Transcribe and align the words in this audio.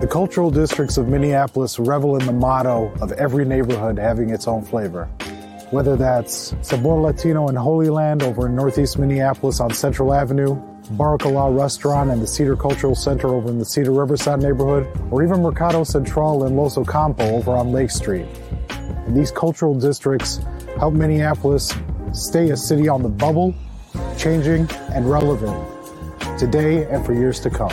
The 0.00 0.08
cultural 0.08 0.50
districts 0.50 0.98
of 0.98 1.06
Minneapolis 1.06 1.78
revel 1.78 2.18
in 2.18 2.26
the 2.26 2.32
motto 2.32 2.92
of 3.00 3.12
every 3.12 3.44
neighborhood 3.44 3.96
having 3.96 4.30
its 4.30 4.48
own 4.48 4.64
flavor. 4.64 5.04
Whether 5.70 5.94
that's 5.94 6.52
Sabor 6.62 7.00
Latino 7.00 7.48
in 7.48 7.54
Holy 7.54 7.88
Land 7.88 8.24
over 8.24 8.46
in 8.46 8.56
Northeast 8.56 8.98
Minneapolis 8.98 9.60
on 9.60 9.72
Central 9.72 10.12
Avenue, 10.12 10.60
Baracala 10.96 11.56
Restaurant 11.56 12.10
and 12.10 12.20
the 12.20 12.26
Cedar 12.26 12.56
Cultural 12.56 12.96
Center 12.96 13.28
over 13.28 13.48
in 13.48 13.60
the 13.60 13.64
Cedar 13.64 13.92
Riverside 13.92 14.42
neighborhood, 14.42 14.86
or 15.12 15.22
even 15.22 15.40
Mercado 15.40 15.84
Central 15.84 16.44
in 16.44 16.56
Los 16.56 16.76
Ocampo 16.76 17.24
over 17.30 17.52
on 17.52 17.70
Lake 17.70 17.90
Street. 17.90 18.26
And 18.68 19.16
these 19.16 19.30
cultural 19.30 19.78
districts 19.78 20.40
help 20.76 20.94
Minneapolis 20.94 21.72
stay 22.12 22.50
a 22.50 22.56
city 22.56 22.88
on 22.88 23.04
the 23.04 23.08
bubble, 23.08 23.54
changing 24.18 24.68
and 24.92 25.08
relevant 25.08 25.56
today 26.36 26.84
and 26.90 27.06
for 27.06 27.14
years 27.14 27.38
to 27.40 27.48
come. 27.48 27.72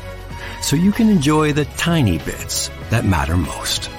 so 0.61 0.75
you 0.75 0.91
can 0.91 1.09
enjoy 1.09 1.51
the 1.53 1.65
tiny 1.77 2.17
bits 2.19 2.69
that 2.89 3.05
matter 3.05 3.35
most. 3.35 3.89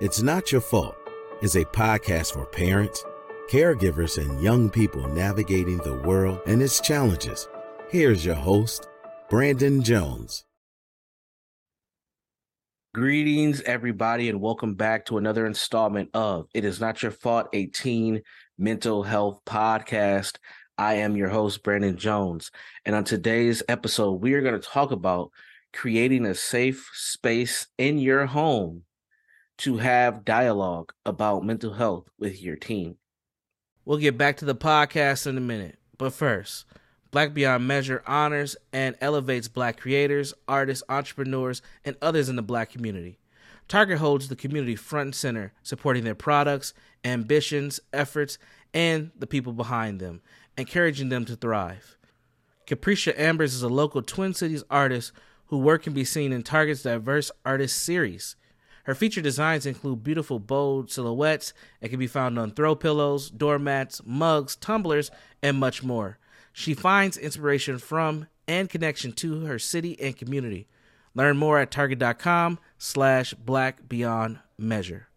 It's 0.00 0.22
Not 0.22 0.50
Your 0.50 0.60
Fault 0.60 0.96
is 1.42 1.56
a 1.56 1.64
podcast 1.64 2.32
for 2.32 2.46
parents, 2.46 3.04
caregivers, 3.50 4.18
and 4.18 4.42
young 4.42 4.70
people 4.70 5.06
navigating 5.08 5.78
the 5.78 5.96
world 5.96 6.40
and 6.46 6.62
its 6.62 6.80
challenges. 6.80 7.48
Here's 7.90 8.24
your 8.24 8.34
host, 8.34 8.88
Brandon 9.28 9.82
Jones. 9.82 10.44
Greetings, 12.92 13.60
everybody, 13.62 14.28
and 14.28 14.40
welcome 14.40 14.74
back 14.74 15.06
to 15.06 15.16
another 15.16 15.46
installment 15.46 16.10
of 16.12 16.46
It 16.54 16.64
Is 16.64 16.80
Not 16.80 17.02
Your 17.02 17.12
Fault, 17.12 17.48
a 17.52 17.66
teen 17.66 18.22
mental 18.58 19.02
health 19.02 19.40
podcast. 19.46 20.38
I 20.80 20.94
am 20.94 21.14
your 21.14 21.28
host, 21.28 21.62
Brandon 21.62 21.98
Jones. 21.98 22.50
And 22.86 22.96
on 22.96 23.04
today's 23.04 23.62
episode, 23.68 24.22
we 24.22 24.32
are 24.32 24.40
going 24.40 24.58
to 24.58 24.66
talk 24.66 24.92
about 24.92 25.30
creating 25.74 26.24
a 26.24 26.34
safe 26.34 26.90
space 26.94 27.66
in 27.76 27.98
your 27.98 28.24
home 28.24 28.84
to 29.58 29.76
have 29.76 30.24
dialogue 30.24 30.94
about 31.04 31.44
mental 31.44 31.74
health 31.74 32.08
with 32.18 32.42
your 32.42 32.56
team. 32.56 32.96
We'll 33.84 33.98
get 33.98 34.16
back 34.16 34.38
to 34.38 34.46
the 34.46 34.54
podcast 34.54 35.26
in 35.26 35.36
a 35.36 35.42
minute. 35.42 35.76
But 35.98 36.14
first, 36.14 36.64
Black 37.10 37.34
Beyond 37.34 37.68
Measure 37.68 38.02
honors 38.06 38.56
and 38.72 38.96
elevates 39.02 39.48
Black 39.48 39.78
creators, 39.78 40.32
artists, 40.48 40.82
entrepreneurs, 40.88 41.60
and 41.84 41.94
others 42.00 42.30
in 42.30 42.36
the 42.36 42.42
Black 42.42 42.70
community. 42.70 43.18
Target 43.68 43.98
holds 43.98 44.28
the 44.28 44.34
community 44.34 44.76
front 44.76 45.08
and 45.08 45.14
center, 45.14 45.52
supporting 45.62 46.04
their 46.04 46.14
products, 46.14 46.72
ambitions, 47.04 47.80
efforts, 47.92 48.38
and 48.72 49.10
the 49.18 49.26
people 49.26 49.52
behind 49.52 50.00
them 50.00 50.22
encouraging 50.56 51.08
them 51.08 51.24
to 51.24 51.36
thrive. 51.36 51.96
Capricia 52.66 53.18
Ambers 53.18 53.54
is 53.54 53.62
a 53.62 53.68
local 53.68 54.02
Twin 54.02 54.32
Cities 54.32 54.62
artist 54.70 55.12
whose 55.46 55.62
work 55.62 55.82
can 55.82 55.92
be 55.92 56.04
seen 56.04 56.32
in 56.32 56.42
Target's 56.42 56.82
diverse 56.82 57.30
artist 57.44 57.82
series. 57.82 58.36
Her 58.84 58.94
featured 58.94 59.24
designs 59.24 59.66
include 59.66 60.04
beautiful, 60.04 60.38
bold 60.38 60.90
silhouettes 60.90 61.52
and 61.82 61.90
can 61.90 61.98
be 61.98 62.06
found 62.06 62.38
on 62.38 62.52
throw 62.52 62.74
pillows, 62.74 63.30
doormats, 63.30 64.00
mugs, 64.04 64.56
tumblers, 64.56 65.10
and 65.42 65.58
much 65.58 65.82
more. 65.82 66.18
She 66.52 66.74
finds 66.74 67.16
inspiration 67.16 67.78
from 67.78 68.26
and 68.48 68.68
connection 68.68 69.12
to 69.12 69.44
her 69.44 69.58
city 69.58 70.00
and 70.00 70.16
community. 70.16 70.66
Learn 71.14 71.36
more 71.36 71.58
at 71.58 71.70
target.com 71.70 72.58
slash 72.78 73.34
black 73.34 73.88
beyond 73.88 74.38
measure 74.56 75.09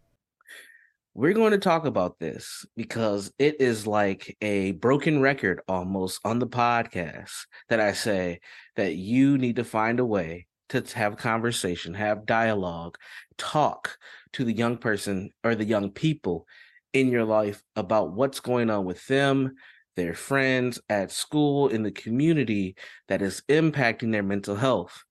we're 1.16 1.34
going 1.34 1.51
to 1.51 1.59
talk 1.59 1.85
about 1.85 2.18
this 2.18 2.66
because 2.75 3.31
it 3.38 3.62
is 3.62 3.85
like 3.85 4.35
a 4.41 4.72
broken 4.72 5.22
record 5.22 5.62
almost 5.68 6.19
on 6.25 6.40
the 6.40 6.47
podcast 6.47 7.46
that 7.69 7.79
I 7.79 7.94
say 7.94 8.40
that 8.78 8.96
you 8.96 9.38
need 9.38 9.57
to 9.57 9.63
find 9.63 10.00
a 10.00 10.06
way 10.06 10.47
to 10.69 10.84
have 10.96 11.18
conversation, 11.18 11.94
have 11.94 12.25
dialogue, 12.25 12.97
talk 13.38 13.97
to 14.34 14.44
the 14.44 14.53
young 14.53 14.78
person 14.78 15.29
or 15.44 15.53
the 15.53 15.66
young 15.66 15.91
people 15.91 16.47
in 16.94 17.09
your 17.09 17.25
life 17.25 17.62
about 17.75 18.13
what's 18.13 18.40
going 18.40 18.72
on 18.72 18.84
with 18.84 19.06
them, 19.06 19.53
their 19.95 20.16
friends 20.16 20.81
at 20.90 21.12
school, 21.12 21.68
in 21.68 21.84
the 21.84 21.91
community 21.91 22.75
that 23.07 23.22
is 23.22 23.44
impacting 23.50 24.12
their 24.12 24.24
mental 24.24 24.56
health. 24.56 25.03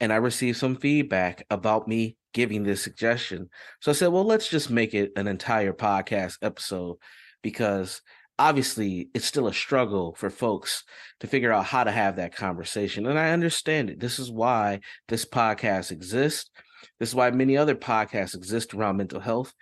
And 0.00 0.10
I 0.10 0.16
received 0.16 0.56
some 0.56 0.76
feedback 0.76 1.44
about 1.50 1.86
me 1.86 2.16
giving 2.32 2.62
this 2.62 2.82
suggestion. 2.82 3.48
So 3.80 3.90
I 3.90 3.94
said, 3.94 4.08
well, 4.08 4.24
let's 4.24 4.48
just 4.48 4.70
make 4.70 4.94
it 4.94 5.12
an 5.16 5.26
entire 5.26 5.72
podcast 5.72 6.38
episode 6.42 6.96
because 7.42 8.02
obviously 8.38 9.10
it's 9.14 9.26
still 9.26 9.48
a 9.48 9.54
struggle 9.54 10.14
for 10.14 10.30
folks 10.30 10.84
to 11.20 11.26
figure 11.26 11.52
out 11.52 11.66
how 11.66 11.84
to 11.84 11.90
have 11.90 12.16
that 12.16 12.34
conversation. 12.34 13.06
And 13.06 13.18
I 13.18 13.30
understand 13.30 13.90
it. 13.90 14.00
This 14.00 14.18
is 14.18 14.30
why 14.30 14.80
this 15.08 15.24
podcast 15.24 15.90
exists. 15.90 16.50
This 16.98 17.10
is 17.10 17.14
why 17.14 17.30
many 17.30 17.56
other 17.56 17.74
podcasts 17.74 18.34
exist 18.34 18.72
around 18.72 18.96
mental 18.96 19.20
health, 19.20 19.52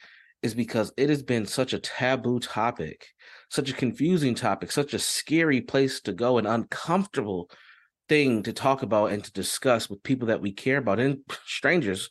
is 0.43 0.55
because 0.55 0.93
it 0.97 1.09
has 1.09 1.23
been 1.23 1.47
such 1.47 1.73
a 1.73 1.81
taboo 1.81 2.39
topic, 2.39 3.07
such 3.51 3.71
a 3.71 3.75
confusing 3.75 4.37
topic, 4.37 4.71
such 4.71 4.95
a 4.95 4.99
scary 4.99 5.61
place 5.61 6.01
to 6.03 6.13
go, 6.13 6.39
an 6.39 6.47
uncomfortable 6.47 7.51
thing 8.09 8.43
to 8.45 8.53
talk 8.53 8.83
about 8.83 9.13
and 9.13 9.25
to 9.25 9.33
discuss 9.33 9.91
with 9.91 10.03
people 10.03 10.29
that 10.29 10.41
we 10.41 10.53
care 10.53 10.79
about 10.79 11.01
and 11.01 11.19
strangers 11.45 12.09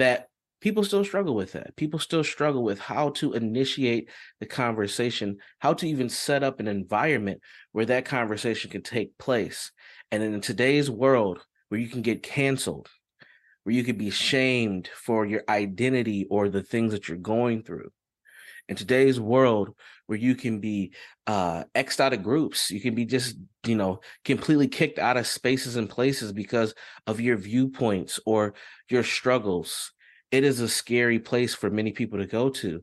that 0.00 0.28
people 0.60 0.84
still 0.84 1.04
struggle 1.04 1.34
with 1.34 1.52
that. 1.52 1.76
People 1.76 1.98
still 1.98 2.24
struggle 2.24 2.62
with 2.62 2.78
how 2.78 3.10
to 3.10 3.32
initiate 3.32 4.10
the 4.40 4.46
conversation, 4.46 5.38
how 5.58 5.72
to 5.74 5.88
even 5.88 6.08
set 6.08 6.42
up 6.42 6.60
an 6.60 6.68
environment 6.68 7.40
where 7.72 7.86
that 7.86 8.04
conversation 8.04 8.70
can 8.70 8.82
take 8.82 9.16
place. 9.18 9.72
And 10.10 10.22
in 10.22 10.40
today's 10.40 10.90
world, 10.90 11.44
where 11.68 11.80
you 11.80 11.88
can 11.88 12.02
get 12.02 12.22
canceled, 12.22 12.88
where 13.64 13.74
you 13.74 13.84
can 13.84 13.96
be 13.96 14.10
shamed 14.10 14.88
for 14.88 15.24
your 15.24 15.42
identity 15.48 16.26
or 16.28 16.48
the 16.48 16.62
things 16.62 16.92
that 16.92 17.08
you're 17.08 17.16
going 17.16 17.62
through. 17.62 17.90
In 18.68 18.76
today's 18.76 19.18
world, 19.18 19.70
where 20.10 20.18
you 20.18 20.34
can 20.34 20.58
be 20.58 20.92
uh 21.28 21.62
xed 21.76 22.00
out 22.00 22.12
of 22.12 22.24
groups, 22.24 22.68
you 22.68 22.80
can 22.80 22.96
be 22.96 23.04
just, 23.04 23.36
you 23.64 23.76
know, 23.76 24.00
completely 24.24 24.66
kicked 24.66 24.98
out 24.98 25.16
of 25.16 25.24
spaces 25.24 25.76
and 25.76 25.88
places 25.88 26.32
because 26.32 26.74
of 27.06 27.20
your 27.20 27.36
viewpoints 27.36 28.18
or 28.26 28.54
your 28.90 29.04
struggles. 29.04 29.92
It 30.32 30.42
is 30.42 30.58
a 30.58 30.68
scary 30.68 31.20
place 31.20 31.54
for 31.54 31.70
many 31.70 31.92
people 31.92 32.18
to 32.18 32.26
go 32.26 32.50
to. 32.50 32.82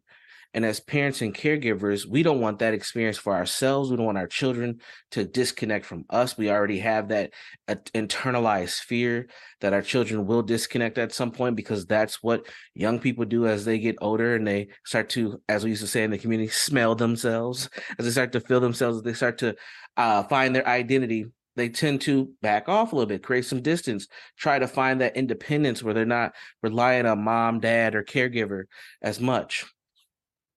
And 0.57 0.65
as 0.65 0.79
parents 0.79 1.21
and 1.21 1.35
caregivers, 1.35 2.07
we 2.07 2.23
don't 2.23 2.41
want 2.41 2.57
that 2.59 2.73
experience 2.73 3.19
for 3.19 3.35
ourselves. 3.35 3.91
We 3.91 3.97
don't 3.97 4.07
want 4.07 4.17
our 4.17 4.25
children 4.25 4.81
to 5.11 5.23
disconnect 5.23 5.85
from 5.85 6.05
us. 6.09 6.35
We 6.35 6.49
already 6.49 6.79
have 6.79 7.09
that 7.09 7.33
uh, 7.67 7.75
internalized 7.93 8.79
fear 8.79 9.29
that 9.61 9.73
our 9.73 9.83
children 9.83 10.25
will 10.25 10.41
disconnect 10.41 10.97
at 10.97 11.13
some 11.13 11.29
point 11.29 11.57
because 11.57 11.85
that's 11.85 12.23
what 12.23 12.47
young 12.73 12.97
people 12.97 13.23
do 13.23 13.45
as 13.45 13.65
they 13.65 13.77
get 13.77 13.97
older 14.01 14.33
and 14.33 14.47
they 14.47 14.69
start 14.83 15.09
to, 15.09 15.39
as 15.47 15.63
we 15.63 15.69
used 15.69 15.83
to 15.83 15.87
say 15.87 16.03
in 16.03 16.09
the 16.09 16.17
community, 16.17 16.49
smell 16.49 16.95
themselves. 16.95 17.69
As 17.99 18.05
they 18.05 18.11
start 18.11 18.31
to 18.31 18.39
feel 18.39 18.59
themselves, 18.59 18.97
as 18.97 19.03
they 19.03 19.13
start 19.13 19.37
to 19.37 19.55
uh, 19.95 20.23
find 20.23 20.55
their 20.55 20.67
identity 20.67 21.27
they 21.55 21.69
tend 21.69 22.01
to 22.01 22.31
back 22.43 22.69
off 22.69 22.93
a 22.93 22.95
little 22.95 23.07
bit, 23.07 23.23
create 23.23 23.43
some 23.43 23.63
distance, 23.63 24.07
try 24.37 24.59
to 24.59 24.67
find 24.67 25.01
that 25.01 25.17
independence 25.17 25.81
where 25.81 25.95
they're 25.95 26.05
not 26.05 26.35
relying 26.61 27.07
on 27.07 27.23
mom, 27.23 27.59
dad, 27.59 27.95
or 27.95 28.03
caregiver 28.03 28.65
as 29.01 29.19
much 29.19 29.65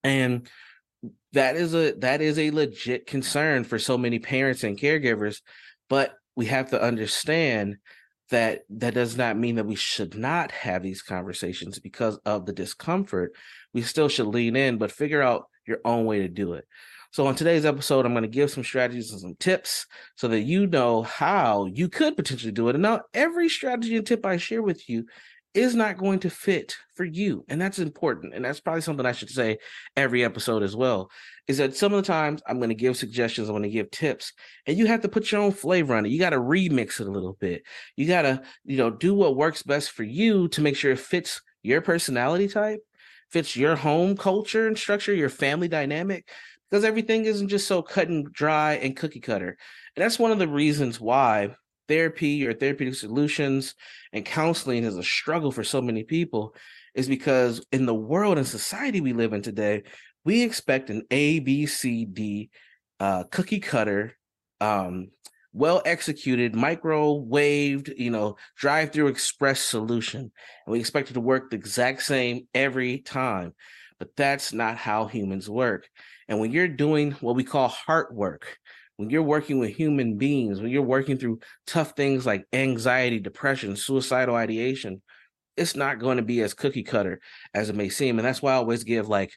and 0.05 0.49
that 1.32 1.56
is 1.56 1.75
a 1.75 1.93
that 1.99 2.20
is 2.20 2.38
a 2.38 2.50
legit 2.50 3.06
concern 3.06 3.64
for 3.64 3.79
so 3.79 3.97
many 3.97 4.19
parents 4.19 4.64
and 4.64 4.79
caregivers 4.79 5.41
but 5.88 6.14
we 6.37 6.47
have 6.47 6.70
to 6.70 6.82
understand 6.82 7.76
that 8.31 8.62
that 8.70 8.94
does 8.94 9.17
not 9.17 9.37
mean 9.37 9.56
that 9.56 9.67
we 9.67 9.75
should 9.75 10.17
not 10.17 10.50
have 10.52 10.82
these 10.82 11.02
conversations 11.02 11.79
because 11.79 12.19
of 12.25 12.47
the 12.47 12.52
discomfort. 12.52 13.35
We 13.75 13.82
still 13.82 14.08
should 14.08 14.29
lean 14.29 14.56
in, 14.56 14.79
but 14.79 14.93
figure 14.93 15.20
out 15.20 15.44
your 15.67 15.79
own 15.85 16.06
way 16.06 16.20
to 16.20 16.29
do 16.29 16.55
it. 16.55 16.67
So, 17.12 17.26
on 17.26 17.35
today's 17.35 17.64
episode, 17.64 18.06
I'm 18.06 18.12
going 18.12 18.23
to 18.23 18.29
give 18.29 18.52
some 18.52 18.62
strategies 18.62 19.11
and 19.11 19.20
some 19.20 19.35
tips 19.41 19.87
so 20.14 20.29
that 20.29 20.43
you 20.43 20.69
know 20.69 21.02
how 21.02 21.67
you 21.67 21.88
could 21.88 22.17
potentially 22.17 22.52
do 22.52 22.69
it. 22.69 22.76
And 22.76 22.82
now, 22.82 23.00
every 23.12 23.49
strategy 23.49 23.97
and 23.97 24.06
tip 24.06 24.25
I 24.25 24.37
share 24.37 24.62
with 24.62 24.88
you 24.88 25.06
is 25.52 25.75
not 25.75 25.99
going 25.99 26.20
to 26.20 26.31
fit 26.31 26.76
for 26.94 27.05
you. 27.05 27.44
And 27.49 27.61
that's 27.61 27.79
important. 27.79 28.35
And 28.35 28.44
that's 28.44 28.61
probably 28.61 28.82
something 28.82 29.05
I 29.05 29.12
should 29.12 29.31
say 29.31 29.58
every 29.97 30.25
episode 30.25 30.62
as 30.62 30.76
well. 30.76 31.11
Is 31.49 31.58
that 31.58 31.76
some 31.76 31.93
of 31.93 31.97
the 32.02 32.06
times 32.06 32.43
I'm 32.47 32.58
going 32.58 32.69
to 32.69 32.75
give 32.76 32.97
suggestions, 32.97 33.49
I'm 33.49 33.55
going 33.55 33.64
to 33.64 33.69
give 33.69 33.91
tips, 33.91 34.32
and 34.67 34.79
you 34.79 34.87
have 34.87 35.00
to 35.02 35.08
put 35.08 35.32
your 35.32 35.41
own 35.41 35.52
flavor 35.52 35.94
on 35.94 36.06
it. 36.06 36.11
You 36.11 36.20
got 36.20 36.31
to 36.31 36.38
remix 36.38 37.00
it 37.00 37.08
a 37.08 37.11
little 37.11 37.37
bit. 37.41 37.64
You 37.97 38.06
got 38.06 38.23
to, 38.23 38.43
you 38.64 38.76
know, 38.76 38.91
do 38.91 39.14
what 39.14 39.37
works 39.37 39.62
best 39.62 39.91
for 39.91 40.05
you 40.05 40.47
to 40.49 40.61
make 40.61 40.76
sure 40.76 40.93
it 40.93 41.00
fits 41.00 41.41
your 41.62 41.81
personality 41.81 42.47
type, 42.47 42.81
fits 43.31 43.56
your 43.56 43.75
home 43.75 44.17
culture 44.17 44.69
and 44.69 44.79
structure, 44.79 45.12
your 45.12 45.29
family 45.29 45.67
dynamic, 45.67 46.29
because 46.70 46.85
everything 46.85 47.25
isn't 47.25 47.49
just 47.49 47.67
so 47.67 47.82
cut 47.82 48.08
and 48.08 48.32
dry 48.32 48.75
and 48.75 48.97
cookie 48.97 49.20
cutter. 49.20 49.56
And 49.97 50.05
that's 50.05 50.20
one 50.20 50.31
of 50.31 50.38
the 50.38 50.49
reasons 50.49 51.00
why 51.00 51.56
therapy 51.90 52.46
or 52.46 52.54
therapeutic 52.54 52.94
solutions 52.94 53.75
and 54.12 54.25
counseling 54.25 54.84
is 54.84 54.96
a 54.96 55.02
struggle 55.02 55.50
for 55.50 55.64
so 55.64 55.82
many 55.82 56.04
people 56.04 56.54
is 56.94 57.08
because 57.08 57.66
in 57.72 57.84
the 57.84 57.94
world 57.94 58.38
and 58.38 58.46
society 58.46 59.00
we 59.00 59.12
live 59.12 59.32
in 59.32 59.42
today, 59.42 59.82
we 60.25 60.42
expect 60.42 60.88
an 60.88 61.02
A, 61.10 61.40
B, 61.40 61.66
C, 61.66 62.04
D 62.04 62.50
uh, 63.00 63.25
cookie 63.25 63.58
cutter, 63.58 64.16
um, 64.60 65.08
well 65.52 65.82
executed, 65.84 66.52
microwaved, 66.52 67.92
you 67.96 68.10
know, 68.10 68.37
drive 68.56 68.92
through 68.92 69.08
express 69.08 69.60
solution. 69.60 70.20
And 70.20 70.72
we 70.72 70.78
expect 70.78 71.10
it 71.10 71.14
to 71.14 71.20
work 71.20 71.50
the 71.50 71.56
exact 71.56 72.02
same 72.02 72.46
every 72.54 72.98
time. 72.98 73.52
But 73.98 74.14
that's 74.16 74.52
not 74.52 74.76
how 74.76 75.06
humans 75.06 75.50
work. 75.50 75.88
And 76.28 76.38
when 76.38 76.52
you're 76.52 76.69
doing 76.69 77.12
what 77.12 77.34
we 77.34 77.42
call 77.42 77.66
heart 77.69 78.14
work, 78.14 78.58
when 79.00 79.08
you're 79.08 79.23
working 79.23 79.58
with 79.58 79.75
human 79.75 80.19
beings, 80.19 80.61
when 80.61 80.70
you're 80.70 80.82
working 80.82 81.17
through 81.17 81.38
tough 81.67 81.93
things 81.97 82.26
like 82.26 82.44
anxiety, 82.52 83.19
depression, 83.19 83.75
suicidal 83.75 84.35
ideation, 84.35 85.00
it's 85.56 85.75
not 85.75 85.99
going 85.99 86.19
to 86.19 86.23
be 86.23 86.43
as 86.43 86.52
cookie 86.52 86.82
cutter 86.82 87.19
as 87.55 87.70
it 87.70 87.76
may 87.76 87.88
seem. 87.88 88.19
And 88.19 88.29
that's 88.29 88.43
why 88.43 88.52
I 88.52 88.56
always 88.56 88.85
give 88.85 89.08
like 89.08 89.32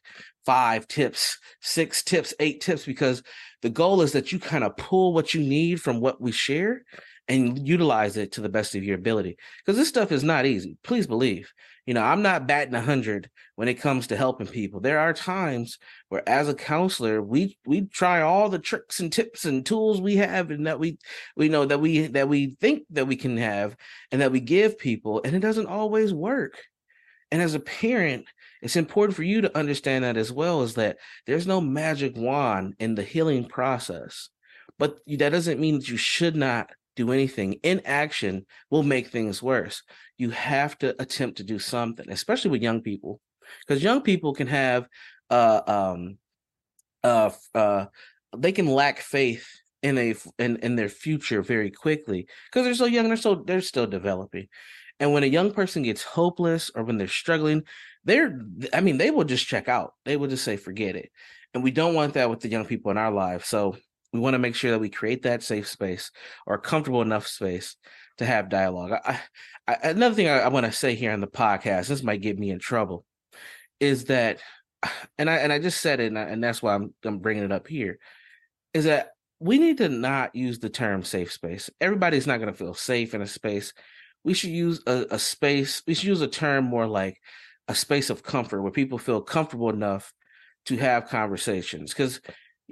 five 0.45 0.85
tips, 0.89 1.37
six 1.61 2.03
tips, 2.03 2.33
eight 2.41 2.59
tips, 2.59 2.85
because 2.85 3.23
the 3.61 3.69
goal 3.69 4.01
is 4.01 4.11
that 4.11 4.33
you 4.33 4.39
kind 4.39 4.65
of 4.65 4.75
pull 4.75 5.13
what 5.13 5.33
you 5.33 5.39
need 5.39 5.81
from 5.81 6.01
what 6.01 6.19
we 6.19 6.33
share 6.33 6.81
and 7.29 7.65
utilize 7.65 8.17
it 8.17 8.33
to 8.33 8.41
the 8.41 8.49
best 8.49 8.75
of 8.75 8.83
your 8.83 8.97
ability. 8.97 9.37
Because 9.65 9.77
this 9.77 9.87
stuff 9.87 10.11
is 10.11 10.25
not 10.25 10.45
easy. 10.45 10.75
Please 10.83 11.07
believe. 11.07 11.53
You 11.85 11.93
know, 11.93 12.01
I'm 12.01 12.21
not 12.21 12.47
batting 12.47 12.75
a 12.75 12.81
hundred 12.81 13.29
when 13.55 13.67
it 13.67 13.75
comes 13.75 14.07
to 14.07 14.15
helping 14.15 14.47
people. 14.47 14.79
There 14.79 14.99
are 14.99 15.13
times 15.13 15.79
where, 16.07 16.27
as 16.27 16.47
a 16.47 16.53
counselor, 16.53 17.21
we 17.21 17.57
we 17.65 17.87
try 17.87 18.21
all 18.21 18.49
the 18.49 18.59
tricks 18.59 19.01
and 19.01 19.11
tips 19.11 19.43
and 19.43 19.65
tools 19.65 19.99
we 19.99 20.15
have, 20.17 20.49
and 20.49 20.65
that 20.65 20.79
we 20.79 20.97
we 21.35 21.49
know 21.49 21.65
that 21.65 21.81
we 21.81 22.07
that 22.07 22.29
we 22.29 22.55
think 22.61 22.83
that 22.91 23.07
we 23.07 23.17
can 23.17 23.35
have, 23.37 23.75
and 24.11 24.21
that 24.21 24.31
we 24.31 24.39
give 24.39 24.77
people, 24.79 25.21
and 25.25 25.35
it 25.35 25.39
doesn't 25.39 25.67
always 25.67 26.13
work. 26.13 26.57
And 27.31 27.41
as 27.41 27.53
a 27.53 27.59
parent, 27.59 28.25
it's 28.61 28.75
important 28.77 29.15
for 29.15 29.23
you 29.23 29.41
to 29.41 29.57
understand 29.57 30.05
that 30.05 30.17
as 30.17 30.31
well. 30.31 30.61
Is 30.63 30.75
that 30.75 30.97
there's 31.27 31.47
no 31.47 31.59
magic 31.59 32.15
wand 32.15 32.75
in 32.79 32.95
the 32.95 33.03
healing 33.03 33.45
process, 33.45 34.29
but 34.79 34.99
that 35.07 35.31
doesn't 35.31 35.59
mean 35.59 35.79
that 35.79 35.89
you 35.89 35.97
should 35.97 36.37
not 36.37 36.69
do 36.95 37.11
anything. 37.11 37.59
Inaction 37.63 38.45
will 38.69 38.83
make 38.83 39.07
things 39.07 39.41
worse. 39.41 39.83
You 40.17 40.29
have 40.31 40.77
to 40.79 41.01
attempt 41.01 41.37
to 41.37 41.43
do 41.43 41.59
something, 41.59 42.09
especially 42.09 42.51
with 42.51 42.61
young 42.61 42.81
people, 42.81 43.19
because 43.65 43.83
young 43.83 44.01
people 44.01 44.33
can 44.33 44.47
have 44.47 44.87
uh 45.29 45.61
um 45.67 46.17
uh 47.03 47.31
uh 47.55 47.85
they 48.37 48.51
can 48.51 48.67
lack 48.67 48.99
faith 48.99 49.47
in 49.81 49.97
a 49.97 50.15
in, 50.39 50.57
in 50.57 50.75
their 50.75 50.89
future 50.89 51.41
very 51.41 51.69
quickly 51.69 52.27
because 52.45 52.65
they're 52.65 52.73
so 52.73 52.85
young 52.85 53.07
they're 53.07 53.17
so 53.17 53.35
they're 53.35 53.61
still 53.61 53.87
developing 53.87 54.47
and 54.99 55.11
when 55.11 55.23
a 55.23 55.27
young 55.27 55.51
person 55.51 55.83
gets 55.83 56.03
hopeless 56.03 56.71
or 56.73 56.83
when 56.83 56.97
they're 56.97 57.07
struggling 57.07 57.63
they're 58.05 58.39
i 58.73 58.79
mean 58.81 58.97
they 58.97 59.11
will 59.11 59.25
just 59.25 59.45
check 59.45 59.67
out 59.67 59.93
they 60.05 60.17
will 60.17 60.27
just 60.27 60.43
say 60.43 60.55
forget 60.55 60.95
it 60.95 61.11
and 61.53 61.63
we 61.63 61.71
don't 61.71 61.93
want 61.93 62.13
that 62.13 62.29
with 62.29 62.39
the 62.39 62.49
young 62.49 62.65
people 62.65 62.91
in 62.91 62.97
our 62.97 63.11
lives 63.11 63.45
so 63.47 63.75
we 64.13 64.19
want 64.19 64.35
to 64.35 64.39
make 64.39 64.55
sure 64.55 64.71
that 64.71 64.79
we 64.79 64.89
create 64.89 65.23
that 65.23 65.43
safe 65.43 65.67
space 65.67 66.11
or 66.45 66.57
comfortable 66.59 67.01
enough 67.01 67.27
space 67.27 67.75
to 68.19 68.25
have 68.25 68.47
dialogue. 68.47 68.91
I, 69.03 69.19
I, 69.67 69.77
another 69.83 70.15
thing 70.15 70.27
I, 70.27 70.39
I 70.39 70.47
want 70.49 70.67
to 70.67 70.71
say 70.71 70.93
here 70.93 71.11
on 71.11 71.19
the 71.19 71.27
podcast, 71.27 71.87
this 71.87 72.03
might 72.03 72.21
get 72.21 72.37
me 72.37 72.51
in 72.51 72.59
trouble, 72.59 73.05
is 73.79 74.05
that, 74.05 74.39
and 75.17 75.29
I 75.29 75.37
and 75.37 75.51
I 75.51 75.59
just 75.59 75.81
said 75.81 75.99
it, 75.99 76.07
and, 76.07 76.17
and 76.17 76.43
that's 76.43 76.61
why 76.61 76.75
I'm 76.75 76.93
I'm 77.03 77.19
bringing 77.19 77.43
it 77.43 77.51
up 77.51 77.67
here, 77.67 77.97
is 78.73 78.85
that 78.85 79.09
we 79.39 79.57
need 79.57 79.79
to 79.79 79.89
not 79.89 80.35
use 80.35 80.59
the 80.59 80.69
term 80.69 81.03
safe 81.03 81.33
space. 81.33 81.69
Everybody's 81.81 82.27
not 82.27 82.37
going 82.37 82.51
to 82.51 82.57
feel 82.57 82.73
safe 82.73 83.13
in 83.13 83.21
a 83.21 83.27
space. 83.27 83.73
We 84.23 84.33
should 84.33 84.51
use 84.51 84.81
a, 84.87 85.07
a 85.11 85.19
space. 85.19 85.81
We 85.85 85.95
should 85.95 86.07
use 86.07 86.21
a 86.21 86.27
term 86.27 86.65
more 86.65 86.87
like 86.87 87.19
a 87.67 87.75
space 87.75 88.09
of 88.09 88.23
comfort 88.23 88.61
where 88.61 88.71
people 88.71 88.97
feel 88.97 89.21
comfortable 89.21 89.69
enough 89.69 90.13
to 90.67 90.77
have 90.77 91.09
conversations 91.09 91.91
because 91.91 92.21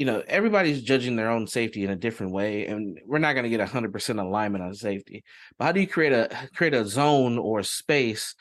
you 0.01 0.05
know 0.05 0.23
everybody's 0.27 0.81
judging 0.81 1.15
their 1.15 1.29
own 1.29 1.45
safety 1.45 1.83
in 1.83 1.91
a 1.91 1.95
different 1.95 2.31
way 2.31 2.65
and 2.65 2.99
we're 3.05 3.19
not 3.19 3.33
going 3.33 3.43
to 3.43 3.55
get 3.55 3.59
100% 3.59 4.19
alignment 4.19 4.63
on 4.63 4.73
safety. 4.73 5.23
But 5.59 5.65
how 5.65 5.71
do 5.73 5.79
you 5.79 5.85
create 5.85 6.11
a 6.11 6.27
create 6.55 6.73
a 6.73 6.87
zone 6.87 7.37
or 7.37 7.59
a 7.59 7.63
space 7.63 8.33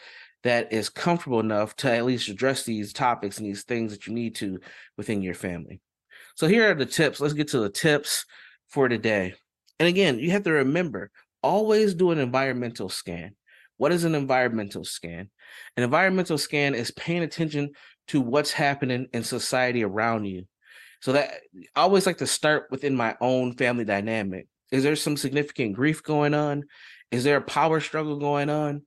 that 0.42 0.72
is 0.72 0.88
comfortable 0.88 1.38
enough 1.38 1.76
to 1.76 1.92
at 1.92 2.06
least 2.06 2.30
address 2.30 2.62
these 2.62 2.94
topics 2.94 3.36
and 3.36 3.46
these 3.46 3.64
things 3.64 3.92
that 3.92 4.06
you 4.06 4.14
need 4.14 4.36
to 4.36 4.58
within 4.96 5.20
your 5.20 5.34
family? 5.34 5.82
So 6.34 6.48
here 6.48 6.70
are 6.70 6.74
the 6.74 6.86
tips. 6.86 7.20
Let's 7.20 7.34
get 7.34 7.48
to 7.48 7.60
the 7.60 7.68
tips 7.68 8.24
for 8.70 8.88
today. 8.88 9.34
And 9.78 9.86
again 9.86 10.18
you 10.18 10.30
have 10.30 10.44
to 10.44 10.52
remember 10.52 11.10
always 11.42 11.92
do 11.92 12.10
an 12.10 12.20
environmental 12.20 12.88
scan. 12.88 13.36
What 13.76 13.92
is 13.92 14.04
an 14.04 14.14
environmental 14.14 14.84
scan? 14.84 15.28
An 15.76 15.82
environmental 15.82 16.38
scan 16.38 16.74
is 16.74 16.90
paying 16.90 17.22
attention 17.22 17.72
to 18.08 18.22
what's 18.22 18.50
happening 18.50 19.08
in 19.12 19.24
society 19.24 19.84
around 19.84 20.24
you 20.24 20.46
so 21.00 21.12
that 21.12 21.40
I 21.74 21.80
always 21.80 22.06
like 22.06 22.18
to 22.18 22.26
start 22.26 22.68
within 22.70 22.94
my 22.94 23.16
own 23.20 23.54
family 23.54 23.84
dynamic. 23.84 24.46
Is 24.70 24.82
there 24.82 24.96
some 24.96 25.16
significant 25.16 25.74
grief 25.74 26.02
going 26.02 26.34
on? 26.34 26.64
Is 27.10 27.24
there 27.24 27.38
a 27.38 27.42
power 27.42 27.80
struggle 27.80 28.18
going 28.18 28.50
on? 28.50 28.82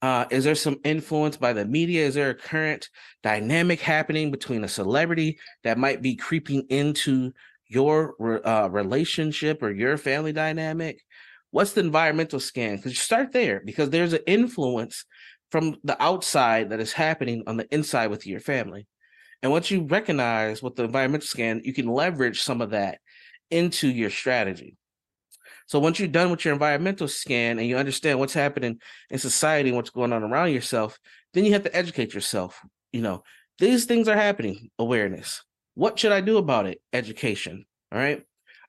Uh, 0.00 0.26
is 0.30 0.44
there 0.44 0.54
some 0.54 0.78
influence 0.84 1.36
by 1.36 1.52
the 1.52 1.64
media? 1.64 2.06
Is 2.06 2.14
there 2.14 2.30
a 2.30 2.34
current 2.34 2.88
dynamic 3.22 3.80
happening 3.80 4.30
between 4.30 4.62
a 4.62 4.68
celebrity 4.68 5.38
that 5.64 5.76
might 5.76 6.00
be 6.00 6.14
creeping 6.14 6.64
into 6.70 7.32
your 7.66 8.14
uh, 8.46 8.68
relationship 8.68 9.62
or 9.62 9.72
your 9.72 9.98
family 9.98 10.32
dynamic? 10.32 11.02
What's 11.50 11.72
the 11.72 11.80
environmental 11.80 12.38
scan? 12.38 12.76
Because 12.76 12.92
you 12.92 12.96
start 12.96 13.32
there 13.32 13.60
because 13.64 13.90
there's 13.90 14.12
an 14.12 14.22
influence 14.26 15.04
from 15.50 15.76
the 15.82 16.00
outside 16.00 16.70
that 16.70 16.80
is 16.80 16.92
happening 16.92 17.42
on 17.46 17.56
the 17.56 17.66
inside 17.74 18.08
with 18.08 18.26
your 18.26 18.40
family. 18.40 18.86
And 19.42 19.52
once 19.52 19.70
you 19.70 19.82
recognize 19.82 20.62
what 20.62 20.76
the 20.76 20.84
environmental 20.84 21.26
scan, 21.26 21.62
you 21.64 21.72
can 21.72 21.86
leverage 21.86 22.42
some 22.42 22.60
of 22.60 22.70
that 22.70 22.98
into 23.50 23.88
your 23.88 24.10
strategy. 24.10 24.76
So 25.66 25.78
once 25.78 25.98
you're 25.98 26.08
done 26.08 26.30
with 26.30 26.44
your 26.44 26.54
environmental 26.54 27.08
scan 27.08 27.58
and 27.58 27.68
you 27.68 27.76
understand 27.76 28.18
what's 28.18 28.32
happening 28.32 28.80
in 29.10 29.18
society 29.18 29.68
and 29.68 29.76
what's 29.76 29.90
going 29.90 30.12
on 30.12 30.22
around 30.22 30.52
yourself, 30.52 30.98
then 31.34 31.44
you 31.44 31.52
have 31.52 31.64
to 31.64 31.76
educate 31.76 32.14
yourself. 32.14 32.60
You 32.92 33.02
know, 33.02 33.22
these 33.58 33.84
things 33.84 34.08
are 34.08 34.16
happening, 34.16 34.70
awareness. 34.78 35.42
What 35.74 35.98
should 35.98 36.12
I 36.12 36.22
do 36.22 36.38
about 36.38 36.66
it? 36.66 36.80
Education. 36.92 37.66
All 37.92 37.98
right. 37.98 38.22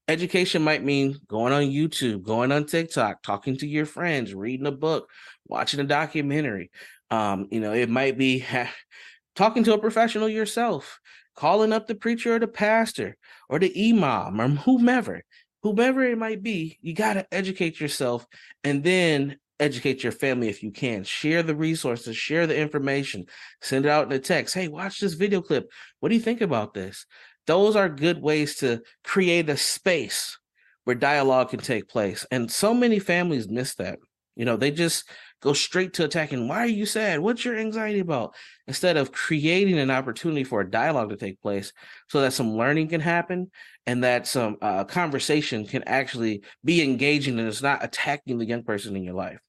Education 0.09 0.61
might 0.61 0.83
mean 0.83 1.17
going 1.27 1.53
on 1.53 1.63
YouTube, 1.63 2.23
going 2.23 2.51
on 2.51 2.65
TikTok, 2.65 3.23
talking 3.23 3.55
to 3.57 3.67
your 3.67 3.85
friends, 3.85 4.33
reading 4.33 4.67
a 4.67 4.71
book, 4.71 5.09
watching 5.47 5.79
a 5.79 5.83
documentary. 5.85 6.69
Um, 7.11 7.47
you 7.51 7.59
know, 7.59 7.73
it 7.73 7.89
might 7.89 8.17
be 8.17 8.43
talking 9.39 9.63
to 9.63 9.73
a 9.73 9.79
professional 9.79 10.27
yourself, 10.27 10.99
calling 11.33 11.71
up 11.71 11.87
the 11.87 11.95
preacher 11.95 12.35
or 12.35 12.39
the 12.39 12.47
pastor 12.47 13.15
or 13.47 13.57
the 13.57 13.89
imam 13.89 14.41
or 14.41 14.49
whomever, 14.49 15.23
whomever 15.63 16.03
it 16.03 16.17
might 16.17 16.43
be, 16.43 16.77
you 16.81 16.93
got 16.93 17.13
to 17.13 17.25
educate 17.31 17.79
yourself 17.79 18.25
and 18.65 18.83
then 18.83 19.37
educate 19.57 20.03
your 20.03 20.11
family 20.11 20.49
if 20.49 20.61
you 20.61 20.71
can. 20.71 21.05
Share 21.05 21.41
the 21.41 21.55
resources, 21.55 22.17
share 22.17 22.47
the 22.47 22.59
information, 22.59 23.27
send 23.61 23.85
it 23.85 23.89
out 23.89 24.07
in 24.07 24.11
a 24.11 24.19
text. 24.19 24.53
Hey, 24.53 24.67
watch 24.67 24.99
this 24.99 25.13
video 25.13 25.41
clip. 25.41 25.71
What 26.01 26.09
do 26.09 26.15
you 26.15 26.21
think 26.21 26.41
about 26.41 26.73
this? 26.73 27.05
Those 27.47 27.77
are 27.77 27.87
good 27.87 28.21
ways 28.21 28.57
to 28.57 28.81
create 29.05 29.49
a 29.49 29.55
space 29.55 30.37
where 30.83 30.97
dialogue 30.97 31.51
can 31.51 31.61
take 31.61 31.87
place. 31.87 32.25
And 32.29 32.51
so 32.51 32.73
many 32.73 32.99
families 32.99 33.47
miss 33.47 33.75
that. 33.75 33.99
You 34.35 34.43
know, 34.43 34.57
they 34.57 34.71
just 34.71 35.05
go 35.41 35.53
straight 35.53 35.93
to 35.93 36.05
attacking. 36.05 36.47
Why 36.47 36.59
are 36.59 36.67
you 36.67 36.85
sad? 36.85 37.19
What's 37.19 37.45
your 37.45 37.57
anxiety 37.57 37.99
about? 37.99 38.35
Instead 38.67 38.97
of 38.97 39.11
creating 39.11 39.79
an 39.79 39.91
opportunity 39.91 40.43
for 40.43 40.61
a 40.61 40.69
dialogue 40.69 41.09
to 41.09 41.17
take 41.17 41.41
place 41.41 41.71
so 42.09 42.21
that 42.21 42.33
some 42.33 42.55
learning 42.55 42.89
can 42.89 43.01
happen 43.01 43.49
and 43.85 44.03
that 44.03 44.27
some 44.27 44.57
uh, 44.61 44.83
conversation 44.83 45.65
can 45.65 45.83
actually 45.83 46.43
be 46.63 46.83
engaging 46.83 47.39
and 47.39 47.47
it's 47.47 47.61
not 47.61 47.83
attacking 47.83 48.37
the 48.37 48.45
young 48.45 48.63
person 48.63 48.95
in 48.95 49.03
your 49.03 49.15
life. 49.15 49.39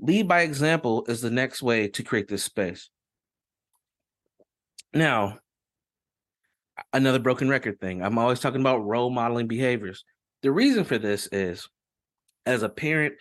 Lead 0.00 0.26
by 0.26 0.40
example 0.40 1.04
is 1.08 1.20
the 1.20 1.30
next 1.30 1.62
way 1.62 1.88
to 1.88 2.02
create 2.02 2.26
this 2.26 2.42
space. 2.42 2.88
Now, 4.94 5.38
another 6.92 7.18
broken 7.18 7.48
record 7.48 7.80
thing. 7.80 8.02
I'm 8.02 8.18
always 8.18 8.40
talking 8.40 8.62
about 8.62 8.86
role 8.86 9.10
modeling 9.10 9.46
behaviors. 9.46 10.04
The 10.42 10.50
reason 10.50 10.84
for 10.84 10.96
this 10.96 11.28
is 11.30 11.68
as 12.46 12.62
a 12.62 12.68
parent 12.68 13.14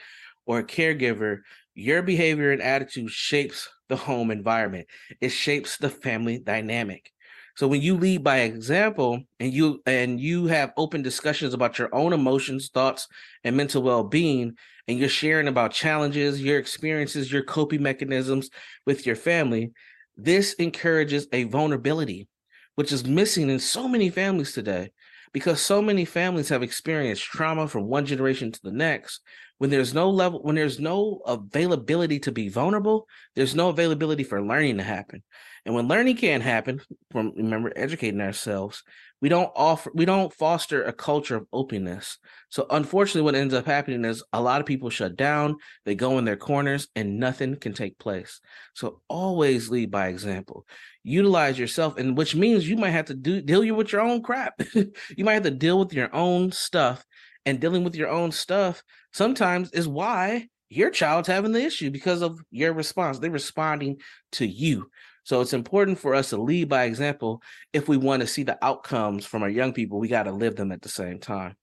or 0.50 0.58
a 0.58 0.64
caregiver, 0.64 1.42
your 1.76 2.02
behavior 2.02 2.52
and 2.52 2.60
attitude 2.60 3.12
shapes 3.12 3.70
the 3.88 3.96
home 3.96 4.32
environment. 4.32 4.88
It 5.22 5.30
shapes 5.30 5.78
the 5.78 5.92
family 5.92 6.40
dynamic. 6.40 7.12
So 7.56 7.68
when 7.68 7.82
you 7.82 7.96
lead 7.96 8.24
by 8.24 8.40
example 8.40 9.22
and 9.40 9.54
you 9.54 9.80
and 9.86 10.20
you 10.20 10.48
have 10.48 10.74
open 10.76 11.04
discussions 11.04 11.54
about 11.54 11.78
your 11.78 11.94
own 11.94 12.14
emotions, 12.14 12.72
thoughts, 12.74 13.08
and 13.44 13.56
mental 13.56 13.84
well-being, 13.84 14.56
and 14.88 14.98
you're 14.98 15.08
sharing 15.08 15.48
about 15.48 15.72
challenges, 15.72 16.42
your 16.42 16.58
experiences, 16.58 17.32
your 17.32 17.44
coping 17.44 17.84
mechanisms 17.84 18.50
with 18.88 19.06
your 19.06 19.16
family, 19.16 19.72
this 20.18 20.54
encourages 20.54 21.28
a 21.32 21.44
vulnerability, 21.44 22.28
which 22.74 22.92
is 22.92 23.06
missing 23.06 23.52
in 23.52 23.60
so 23.60 23.88
many 23.88 24.10
families 24.10 24.54
today 24.54 24.90
because 25.32 25.62
so 25.62 25.82
many 25.82 26.06
families 26.06 26.50
have 26.50 26.64
experienced 26.64 27.24
trauma 27.24 27.68
from 27.68 27.88
one 27.88 28.06
generation 28.06 28.52
to 28.52 28.60
the 28.64 28.72
next. 28.72 29.22
When 29.58 29.70
there's 29.70 29.94
no 29.94 30.10
level 30.10 30.42
when 30.42 30.56
there's 30.56 30.80
no 30.80 31.22
availability 31.26 32.20
to 32.20 32.32
be 32.32 32.48
vulnerable 32.48 33.08
there's 33.36 33.56
no 33.56 33.70
availability 33.70 34.24
for 34.24 34.42
learning 34.42 34.78
to 34.78 34.84
happen. 34.84 35.22
And 35.66 35.76
when 35.76 35.88
learning 35.88 36.18
can't 36.18 36.44
happen 36.44 36.80
from 37.12 37.34
remember 37.36 37.72
educating 37.76 38.22
ourselves, 38.22 38.84
we 39.22 39.30
don't 39.30 39.52
offer 39.56 39.92
we 39.94 40.06
don't 40.06 40.34
foster 40.34 40.84
a 40.84 40.94
culture 40.94 41.36
of 41.36 41.48
openness. 41.52 42.18
So 42.50 42.66
unfortunately, 42.70 43.24
what 43.24 43.36
ends 43.36 43.54
up 43.54 43.66
happening 43.66 44.06
is 44.06 44.24
a 44.34 44.42
lot 44.42 44.62
of 44.62 44.68
people 44.68 44.90
shut 44.90 45.16
down, 45.16 45.58
they 45.86 45.96
go 45.96 46.18
in 46.18 46.26
their 46.26 46.38
corners, 46.38 46.88
and 46.96 47.20
nothing 47.20 47.56
can 47.58 47.74
take 47.74 48.00
place. 48.00 48.40
So 48.74 49.02
always 49.08 49.70
lead 49.70 49.92
by 49.92 50.08
example. 50.08 50.66
Utilize 51.04 51.60
yourself, 51.60 51.98
and 51.98 52.18
which 52.18 52.36
means 52.36 52.68
you 52.68 52.78
might 52.78 52.92
have 52.92 53.06
to 53.06 53.14
do 53.14 53.42
deal 53.42 53.76
with 53.76 53.92
your 53.92 54.02
own 54.02 54.22
crap. 54.22 54.62
you 54.74 55.26
might 55.26 55.34
have 55.34 55.44
to 55.44 55.52
deal 55.52 55.80
with 55.80 55.94
your 55.94 56.14
own 56.16 56.52
stuff. 56.52 57.04
And 57.46 57.60
dealing 57.60 57.84
with 57.84 57.96
your 57.96 58.10
own 58.10 58.32
stuff 58.32 58.84
sometimes 59.12 59.72
is 59.72 59.88
why 59.88 60.50
your 60.70 60.92
child's 60.92 61.28
having 61.28 61.52
the 61.52 61.64
issue 61.64 61.90
because 61.90 62.22
of 62.22 62.40
your 62.52 62.74
response. 62.74 63.18
They're 63.18 63.32
responding 63.32 63.98
to 64.34 64.46
you. 64.46 64.90
So 65.30 65.42
it's 65.42 65.54
important 65.54 66.00
for 66.00 66.16
us 66.16 66.32
to 66.32 66.38
lead 66.38 66.70
by 66.70 66.86
example. 66.86 67.44
If 67.72 67.88
we 67.88 67.98
want 67.98 68.22
to 68.22 68.28
see 68.28 68.42
the 68.42 68.58
outcomes 68.66 69.28
from 69.28 69.44
our 69.44 69.50
young 69.50 69.74
people, 69.74 70.00
we 70.00 70.08
got 70.08 70.24
to 70.24 70.32
live 70.32 70.56
them 70.56 70.72
at 70.72 70.82
the 70.82 70.90
same 70.90 71.20
time. 71.20 71.56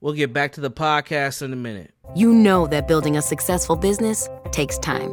We'll 0.00 0.12
get 0.12 0.32
back 0.32 0.52
to 0.52 0.60
the 0.60 0.70
podcast 0.70 1.42
in 1.42 1.52
a 1.52 1.56
minute. 1.56 1.94
You 2.14 2.32
know 2.32 2.68
that 2.68 2.86
building 2.86 3.16
a 3.16 3.20
successful 3.22 3.74
business 3.74 4.28
takes 4.52 4.78
time. 4.78 5.12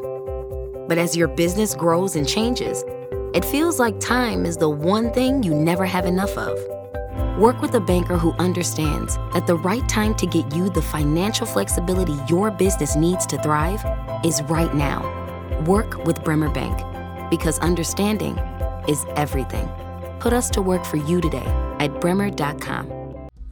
But 0.87 0.99
as 0.99 1.17
your 1.17 1.29
business 1.29 1.73
grows 1.73 2.15
and 2.15 2.29
changes, 2.29 2.83
it 3.33 3.43
feels 3.43 3.79
like 3.79 3.99
time 3.99 4.45
is 4.45 4.57
the 4.57 4.69
one 4.69 5.11
thing 5.11 5.41
you 5.41 5.55
never 5.55 5.87
have 5.87 6.05
enough 6.05 6.37
of. 6.37 6.59
Work 7.39 7.59
with 7.59 7.73
a 7.73 7.79
banker 7.79 8.19
who 8.19 8.33
understands 8.33 9.15
that 9.33 9.47
the 9.47 9.57
right 9.57 9.89
time 9.89 10.13
to 10.17 10.27
get 10.27 10.55
you 10.55 10.69
the 10.69 10.83
financial 10.83 11.47
flexibility 11.47 12.13
your 12.29 12.51
business 12.51 12.95
needs 12.95 13.25
to 13.25 13.41
thrive 13.41 13.83
is 14.23 14.43
right 14.43 14.75
now. 14.75 15.01
Work 15.63 16.05
with 16.05 16.23
Bremer 16.23 16.49
Bank 16.49 16.85
because 17.29 17.59
understanding 17.59 18.37
is 18.87 19.05
everything. 19.15 19.69
Put 20.19 20.33
us 20.33 20.49
to 20.51 20.61
work 20.61 20.85
for 20.85 20.97
you 20.97 21.21
today 21.21 21.45
at 21.79 21.99
bremer.com. 22.01 22.99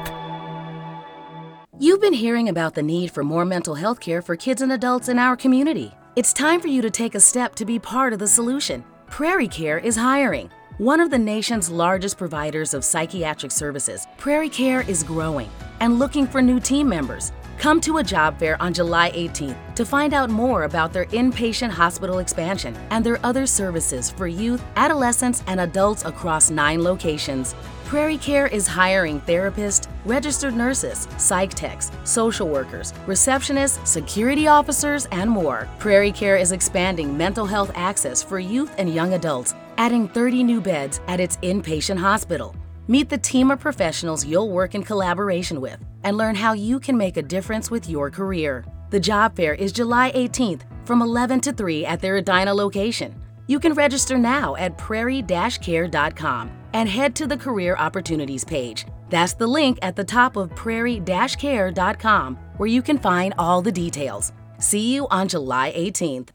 You've 1.81 2.01
been 2.01 2.11
hearing 2.11 2.49
about 2.49 2.75
the 2.75 2.83
need 2.83 3.09
for 3.09 3.23
more 3.23 3.45
mental 3.45 3.73
health 3.73 4.01
care 4.01 4.21
for 4.21 4.35
kids 4.35 4.61
and 4.61 4.73
adults 4.73 5.07
in 5.07 5.17
our 5.17 5.37
community. 5.37 5.93
It's 6.17 6.33
time 6.33 6.59
for 6.59 6.67
you 6.67 6.81
to 6.81 6.89
take 6.89 7.15
a 7.15 7.21
step 7.21 7.55
to 7.55 7.63
be 7.63 7.79
part 7.79 8.11
of 8.11 8.19
the 8.19 8.27
solution. 8.27 8.83
Prairie 9.07 9.47
Care 9.47 9.77
is 9.77 9.95
hiring. 9.95 10.49
One 10.77 10.99
of 10.99 11.09
the 11.09 11.17
nation's 11.17 11.69
largest 11.69 12.17
providers 12.17 12.73
of 12.73 12.83
psychiatric 12.83 13.53
services, 13.53 14.07
Prairie 14.17 14.49
Care 14.49 14.81
is 14.89 15.03
growing 15.03 15.49
and 15.79 15.99
looking 15.99 16.27
for 16.27 16.41
new 16.41 16.59
team 16.59 16.89
members. 16.89 17.31
Come 17.57 17.79
to 17.81 17.99
a 17.99 18.03
job 18.03 18.37
fair 18.37 18.61
on 18.61 18.73
July 18.73 19.11
18th 19.11 19.75
to 19.75 19.85
find 19.85 20.13
out 20.13 20.29
more 20.29 20.63
about 20.63 20.91
their 20.91 21.05
inpatient 21.05 21.69
hospital 21.69 22.19
expansion 22.19 22.75
and 22.89 23.05
their 23.05 23.25
other 23.25 23.45
services 23.45 24.09
for 24.09 24.27
youth, 24.27 24.61
adolescents, 24.75 25.43
and 25.47 25.61
adults 25.61 26.03
across 26.03 26.49
nine 26.49 26.83
locations. 26.83 27.55
Prairie 27.89 28.19
Care 28.19 28.45
is 28.45 28.67
hiring 28.67 29.19
therapists, 29.21 29.87
registered 30.05 30.55
nurses, 30.55 31.07
psych 31.17 31.55
techs, 31.55 31.89
social 32.03 32.47
workers, 32.47 32.93
receptionists, 33.07 33.83
security 33.83 34.47
officers, 34.47 35.07
and 35.07 35.27
more. 35.27 35.67
Prairie 35.79 36.11
Care 36.11 36.37
is 36.37 36.51
expanding 36.51 37.17
mental 37.17 37.47
health 37.47 37.71
access 37.73 38.21
for 38.21 38.37
youth 38.37 38.71
and 38.77 38.93
young 38.93 39.13
adults, 39.13 39.55
adding 39.79 40.07
30 40.07 40.43
new 40.43 40.61
beds 40.61 41.01
at 41.07 41.19
its 41.19 41.37
inpatient 41.37 41.97
hospital. 41.97 42.55
Meet 42.87 43.09
the 43.09 43.17
team 43.17 43.49
of 43.49 43.59
professionals 43.59 44.23
you'll 44.23 44.51
work 44.51 44.75
in 44.75 44.83
collaboration 44.83 45.59
with 45.59 45.83
and 46.03 46.15
learn 46.15 46.35
how 46.35 46.53
you 46.53 46.79
can 46.79 46.95
make 46.95 47.17
a 47.17 47.23
difference 47.23 47.71
with 47.71 47.89
your 47.89 48.11
career. 48.11 48.63
The 48.91 48.99
job 48.99 49.35
fair 49.35 49.55
is 49.55 49.71
July 49.71 50.11
18th 50.11 50.61
from 50.85 51.01
11 51.01 51.39
to 51.39 51.51
3 51.51 51.87
at 51.87 52.01
their 52.01 52.17
Edina 52.17 52.53
location. 52.53 53.19
You 53.47 53.59
can 53.59 53.73
register 53.73 54.15
now 54.15 54.55
at 54.57 54.77
prairie-care.com 54.77 56.58
and 56.73 56.87
head 56.89 57.15
to 57.15 57.27
the 57.27 57.37
Career 57.37 57.75
Opportunities 57.77 58.43
page. 58.43 58.85
That's 59.09 59.33
the 59.33 59.47
link 59.47 59.79
at 59.81 59.95
the 59.95 60.03
top 60.03 60.35
of 60.35 60.55
prairie-care.com 60.55 62.35
where 62.57 62.69
you 62.69 62.81
can 62.81 62.97
find 62.97 63.33
all 63.37 63.61
the 63.61 63.71
details. 63.71 64.33
See 64.59 64.93
you 64.93 65.07
on 65.07 65.27
July 65.27 65.73
18th. 65.75 66.29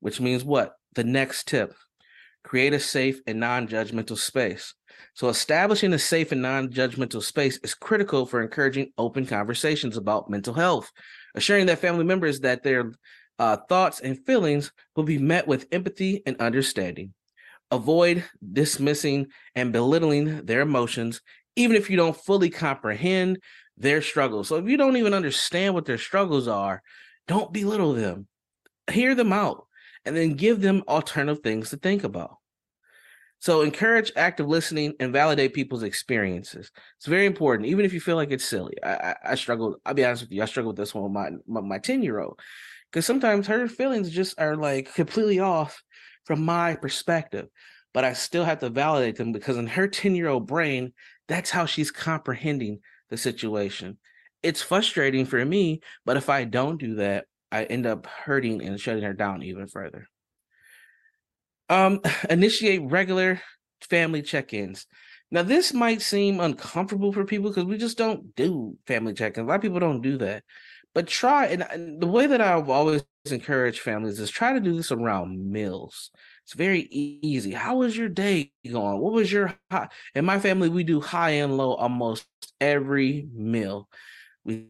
Which 0.00 0.20
means 0.20 0.44
what? 0.44 0.76
The 0.94 1.04
next 1.04 1.48
tip 1.48 1.74
create 2.44 2.72
a 2.72 2.80
safe 2.80 3.20
and 3.26 3.38
non 3.38 3.68
judgmental 3.68 4.18
space. 4.18 4.74
So, 5.14 5.28
establishing 5.28 5.92
a 5.92 5.98
safe 5.98 6.32
and 6.32 6.42
non 6.42 6.68
judgmental 6.70 7.22
space 7.22 7.58
is 7.62 7.74
critical 7.74 8.26
for 8.26 8.42
encouraging 8.42 8.92
open 8.98 9.26
conversations 9.26 9.96
about 9.96 10.30
mental 10.30 10.54
health, 10.54 10.90
assuring 11.34 11.66
that 11.66 11.78
family 11.78 12.04
members 12.04 12.40
that 12.40 12.62
they're 12.62 12.92
uh, 13.38 13.56
thoughts 13.68 14.00
and 14.00 14.24
feelings 14.26 14.72
will 14.96 15.04
be 15.04 15.18
met 15.18 15.46
with 15.46 15.66
empathy 15.72 16.22
and 16.26 16.36
understanding. 16.40 17.12
Avoid 17.72 18.22
dismissing 18.52 19.28
and 19.54 19.72
belittling 19.72 20.44
their 20.44 20.60
emotions, 20.60 21.22
even 21.56 21.74
if 21.74 21.90
you 21.90 21.96
don't 21.96 22.16
fully 22.16 22.50
comprehend 22.50 23.38
their 23.76 24.02
struggles. 24.02 24.48
So 24.48 24.56
if 24.56 24.66
you 24.66 24.76
don't 24.76 24.98
even 24.98 25.14
understand 25.14 25.74
what 25.74 25.86
their 25.86 25.98
struggles 25.98 26.46
are, 26.46 26.82
don't 27.26 27.52
belittle 27.52 27.94
them. 27.94 28.28
Hear 28.90 29.14
them 29.14 29.32
out 29.32 29.66
and 30.04 30.14
then 30.16 30.34
give 30.34 30.60
them 30.60 30.84
alternative 30.86 31.42
things 31.42 31.70
to 31.70 31.78
think 31.78 32.04
about. 32.04 32.36
So 33.38 33.62
encourage 33.62 34.12
active 34.14 34.46
listening 34.46 34.94
and 35.00 35.12
validate 35.12 35.54
people's 35.54 35.82
experiences. 35.82 36.70
It's 36.98 37.06
very 37.06 37.26
important, 37.26 37.68
even 37.68 37.84
if 37.84 37.92
you 37.92 38.00
feel 38.00 38.16
like 38.16 38.30
it's 38.30 38.44
silly. 38.44 38.74
I, 38.84 38.92
I, 38.92 39.16
I 39.30 39.34
struggle. 39.34 39.78
I'll 39.84 39.94
be 39.94 40.04
honest 40.04 40.22
with 40.22 40.32
you. 40.32 40.42
I 40.42 40.46
struggle 40.46 40.70
with 40.70 40.76
this 40.76 40.94
one 40.94 41.04
with 41.04 41.40
my 41.48 41.60
my 41.60 41.78
ten 41.78 42.02
year 42.02 42.20
old 42.20 42.38
because 42.90 43.04
sometimes 43.04 43.48
her 43.48 43.66
feelings 43.66 44.10
just 44.10 44.38
are 44.38 44.56
like 44.56 44.94
completely 44.94 45.40
off 45.40 45.82
from 46.24 46.44
my 46.44 46.76
perspective, 46.76 47.48
but 47.92 48.04
I 48.04 48.12
still 48.12 48.44
have 48.44 48.60
to 48.60 48.70
validate 48.70 49.16
them 49.16 49.32
because 49.32 49.56
in 49.56 49.66
her 49.66 49.88
ten 49.88 50.14
year 50.14 50.28
old 50.28 50.46
brain, 50.46 50.92
that's 51.28 51.50
how 51.50 51.66
she's 51.66 51.90
comprehending 51.90 52.80
the 53.10 53.16
situation. 53.16 53.98
It's 54.42 54.62
frustrating 54.62 55.26
for 55.26 55.44
me, 55.44 55.80
but 56.04 56.16
if 56.16 56.28
I 56.28 56.44
don't 56.44 56.80
do 56.80 56.96
that, 56.96 57.26
I 57.50 57.64
end 57.64 57.86
up 57.86 58.06
hurting 58.06 58.62
and 58.62 58.80
shutting 58.80 59.04
her 59.04 59.12
down 59.12 59.42
even 59.42 59.68
further. 59.68 60.08
Um, 61.68 62.00
initiate 62.30 62.82
regular 62.82 63.40
family 63.80 64.22
check-ins. 64.22 64.86
Now, 65.30 65.42
this 65.42 65.72
might 65.72 66.02
seem 66.02 66.40
uncomfortable 66.40 67.12
for 67.12 67.24
people 67.24 67.50
because 67.50 67.64
we 67.64 67.78
just 67.78 67.96
don't 67.96 68.34
do 68.36 68.76
family 68.86 69.14
check-ins. 69.14 69.44
A 69.44 69.48
lot 69.48 69.56
of 69.56 69.62
people 69.62 69.80
don't 69.80 70.02
do 70.02 70.18
that. 70.18 70.44
But 70.94 71.06
try 71.06 71.46
and, 71.46 71.62
and 71.70 72.00
the 72.00 72.06
way 72.06 72.26
that 72.26 72.40
I've 72.40 72.68
always 72.68 73.04
encouraged 73.30 73.80
families 73.80 74.18
is 74.20 74.30
try 74.30 74.52
to 74.52 74.60
do 74.60 74.76
this 74.76 74.92
around 74.92 75.50
meals. 75.50 76.10
It's 76.44 76.54
very 76.54 76.82
easy. 76.90 77.52
How 77.52 77.76
was 77.76 77.96
your 77.96 78.08
day 78.08 78.52
going? 78.70 78.98
What 78.98 79.12
was 79.12 79.32
your 79.32 79.54
high? 79.70 79.88
In 80.14 80.24
my 80.24 80.38
family, 80.38 80.68
we 80.68 80.84
do 80.84 81.00
high 81.00 81.30
and 81.30 81.56
low 81.56 81.74
almost 81.74 82.26
every 82.60 83.26
meal. 83.32 83.88
We 84.44 84.66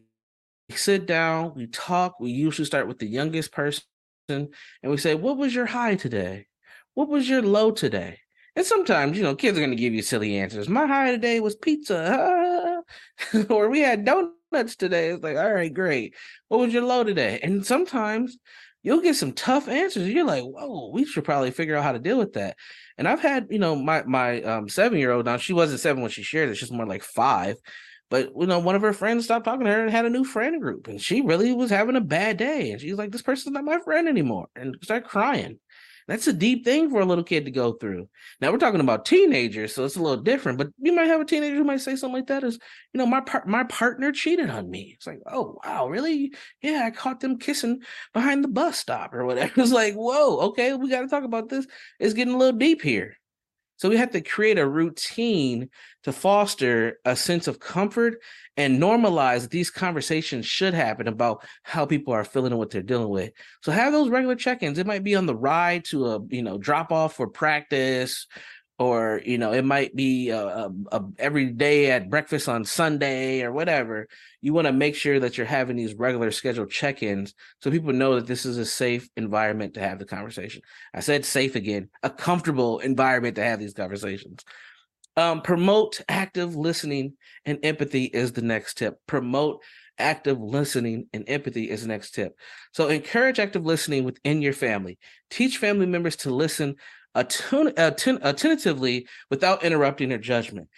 sit 0.69 1.07
down, 1.07 1.55
we 1.55 1.67
talk. 1.67 2.19
We 2.19 2.31
usually 2.31 2.65
start 2.65 2.87
with 2.87 2.99
the 2.99 3.07
youngest 3.07 3.51
person, 3.51 3.83
and 4.29 4.49
we 4.83 4.97
say, 4.97 5.15
"What 5.15 5.37
was 5.37 5.53
your 5.53 5.65
high 5.65 5.95
today? 5.95 6.47
What 6.93 7.09
was 7.09 7.27
your 7.27 7.41
low 7.41 7.71
today?" 7.71 8.19
And 8.55 8.65
sometimes, 8.65 9.17
you 9.17 9.23
know, 9.23 9.35
kids 9.35 9.57
are 9.57 9.61
going 9.61 9.71
to 9.71 9.75
give 9.75 9.95
you 9.95 10.03
silly 10.03 10.37
answers. 10.37 10.69
My 10.69 10.85
high 10.85 11.11
today 11.11 11.39
was 11.39 11.55
pizza, 11.55 12.83
or 13.49 13.67
we 13.69 13.79
had 13.79 14.05
donuts 14.05 14.35
today. 14.53 15.09
It's 15.09 15.23
like, 15.23 15.37
all 15.37 15.53
right, 15.53 15.73
great. 15.73 16.15
What 16.47 16.59
was 16.59 16.73
your 16.73 16.83
low 16.83 17.03
today? 17.03 17.39
And 17.41 17.65
sometimes 17.65 18.37
you'll 18.83 19.01
get 19.01 19.15
some 19.15 19.31
tough 19.31 19.67
answers. 19.67 20.07
You're 20.07 20.25
like, 20.25 20.43
whoa, 20.43 20.91
we 20.93 21.05
should 21.05 21.23
probably 21.23 21.51
figure 21.51 21.75
out 21.75 21.83
how 21.83 21.93
to 21.93 21.99
deal 21.99 22.17
with 22.17 22.33
that. 22.33 22.57
And 22.97 23.07
I've 23.07 23.21
had, 23.21 23.47
you 23.49 23.59
know, 23.59 23.75
my 23.75 24.03
my 24.03 24.41
um, 24.43 24.69
seven 24.69 24.99
year 24.99 25.11
old 25.11 25.25
now. 25.25 25.37
She 25.37 25.53
wasn't 25.53 25.79
seven 25.79 26.01
when 26.01 26.11
she 26.11 26.23
shared 26.23 26.49
it. 26.49 26.55
She's 26.55 26.71
more 26.71 26.85
like 26.85 27.03
five. 27.03 27.57
But 28.09 28.29
you 28.37 28.45
know, 28.45 28.59
one 28.59 28.75
of 28.75 28.83
her 28.83 28.93
friends 28.93 29.25
stopped 29.25 29.45
talking 29.45 29.65
to 29.65 29.71
her 29.71 29.81
and 29.81 29.89
had 29.89 30.05
a 30.05 30.09
new 30.09 30.23
friend 30.23 30.61
group, 30.61 30.87
and 30.87 31.01
she 31.01 31.21
really 31.21 31.51
was 31.51 31.71
having 31.71 31.95
a 31.95 32.01
bad 32.01 32.37
day. 32.37 32.71
And 32.71 32.79
she's 32.79 32.93
like, 32.93 33.11
"This 33.11 33.23
person's 33.23 33.53
not 33.53 33.63
my 33.63 33.79
friend 33.79 34.07
anymore," 34.07 34.49
and 34.55 34.77
start 34.83 35.05
crying. 35.05 35.57
That's 36.07 36.27
a 36.27 36.33
deep 36.33 36.65
thing 36.65 36.89
for 36.89 36.99
a 36.99 37.05
little 37.05 37.23
kid 37.23 37.45
to 37.45 37.51
go 37.51 37.73
through. 37.73 38.09
Now 38.41 38.51
we're 38.51 38.57
talking 38.57 38.79
about 38.79 39.05
teenagers, 39.05 39.73
so 39.73 39.85
it's 39.85 39.95
a 39.95 40.01
little 40.01 40.21
different. 40.23 40.57
But 40.57 40.69
you 40.79 40.93
might 40.93 41.07
have 41.07 41.21
a 41.21 41.25
teenager 41.25 41.55
who 41.55 41.63
might 41.63 41.81
say 41.81 41.95
something 41.95 42.15
like 42.19 42.27
that: 42.27 42.43
"Is 42.43 42.59
you 42.93 42.97
know, 42.97 43.05
my 43.05 43.21
par- 43.21 43.45
my 43.47 43.63
partner 43.65 44.11
cheated 44.11 44.49
on 44.49 44.69
me." 44.69 44.93
It's 44.95 45.07
like, 45.07 45.19
"Oh 45.25 45.59
wow, 45.63 45.87
really? 45.87 46.33
Yeah, 46.61 46.83
I 46.85 46.91
caught 46.91 47.19
them 47.21 47.37
kissing 47.39 47.81
behind 48.13 48.43
the 48.43 48.47
bus 48.49 48.77
stop 48.77 49.13
or 49.13 49.25
whatever." 49.25 49.53
It's 49.61 49.71
like, 49.71 49.95
"Whoa, 49.95 50.39
okay, 50.49 50.73
we 50.73 50.89
got 50.89 51.01
to 51.01 51.07
talk 51.07 51.23
about 51.23 51.49
this. 51.49 51.65
It's 51.99 52.13
getting 52.13 52.33
a 52.33 52.37
little 52.37 52.57
deep 52.57 52.81
here." 52.81 53.17
So 53.83 53.89
we 53.89 53.97
have 53.97 54.11
to 54.11 54.21
create 54.21 54.57
a 54.57 54.65
routine 54.65 55.69
to 56.03 56.13
foster 56.13 56.99
a 57.03 57.17
sense 57.17 57.49
of 57.49 57.59
comfort 57.59 58.21
and 58.55 58.81
normalize 58.81 59.41
that 59.41 59.51
these 59.51 59.69
conversations 59.69 60.45
should 60.45 60.73
happen 60.73 61.09
about 61.09 61.43
how 61.63 61.85
people 61.85 62.13
are 62.13 62.23
feeling 62.23 62.53
and 62.53 62.59
what 62.59 62.69
they're 62.69 62.81
dealing 62.81 63.09
with. 63.09 63.33
So 63.61 63.73
have 63.73 63.91
those 63.91 64.07
regular 64.07 64.35
check-ins. 64.35 64.79
It 64.79 64.87
might 64.87 65.03
be 65.03 65.15
on 65.15 65.25
the 65.25 65.35
ride 65.35 65.83
to 65.89 66.05
a 66.05 66.21
you 66.29 66.43
know 66.43 66.57
drop 66.57 66.93
off 66.93 67.17
for 67.17 67.27
practice, 67.27 68.25
or 68.79 69.21
you 69.25 69.37
know 69.37 69.51
it 69.51 69.63
might 69.63 69.95
be 69.95 70.29
a, 70.29 70.45
a, 70.45 70.71
a 70.91 71.03
every 71.19 71.51
day 71.51 71.91
at 71.91 72.09
breakfast 72.09 72.49
on 72.49 72.65
Sunday 72.65 73.41
or 73.43 73.51
whatever. 73.51 74.07
You 74.41 74.53
want 74.53 74.67
to 74.67 74.73
make 74.73 74.95
sure 74.95 75.19
that 75.19 75.37
you're 75.37 75.45
having 75.45 75.75
these 75.75 75.93
regular 75.93 76.31
scheduled 76.31 76.71
check-ins 76.71 77.33
so 77.61 77.71
people 77.71 77.93
know 77.93 78.15
that 78.15 78.27
this 78.27 78.45
is 78.45 78.57
a 78.57 78.65
safe 78.65 79.07
environment 79.15 79.75
to 79.75 79.79
have 79.79 79.99
the 79.99 80.05
conversation. 80.05 80.61
I 80.93 81.01
said 81.01 81.25
safe 81.25 81.55
again, 81.55 81.89
a 82.01 82.09
comfortable 82.09 82.79
environment 82.79 83.35
to 83.35 83.43
have 83.43 83.59
these 83.59 83.73
conversations. 83.73 84.43
Um, 85.15 85.41
promote 85.41 86.01
active 86.09 86.55
listening 86.55 87.13
and 87.45 87.59
empathy 87.61 88.05
is 88.05 88.31
the 88.31 88.41
next 88.41 88.79
tip. 88.79 88.99
Promote 89.05 89.61
active 89.99 90.39
listening 90.39 91.07
and 91.13 91.23
empathy 91.27 91.69
is 91.69 91.83
the 91.83 91.87
next 91.87 92.11
tip. 92.11 92.35
So 92.71 92.87
encourage 92.87 93.39
active 93.39 93.63
listening 93.63 94.03
within 94.03 94.41
your 94.41 94.53
family. 94.53 94.97
Teach 95.29 95.57
family 95.57 95.85
members 95.85 96.15
to 96.17 96.33
listen 96.33 96.75
atten- 97.15 98.19
attentively 98.21 99.07
without 99.29 99.63
interrupting 99.63 100.09
their 100.09 100.17
judgment. 100.17 100.69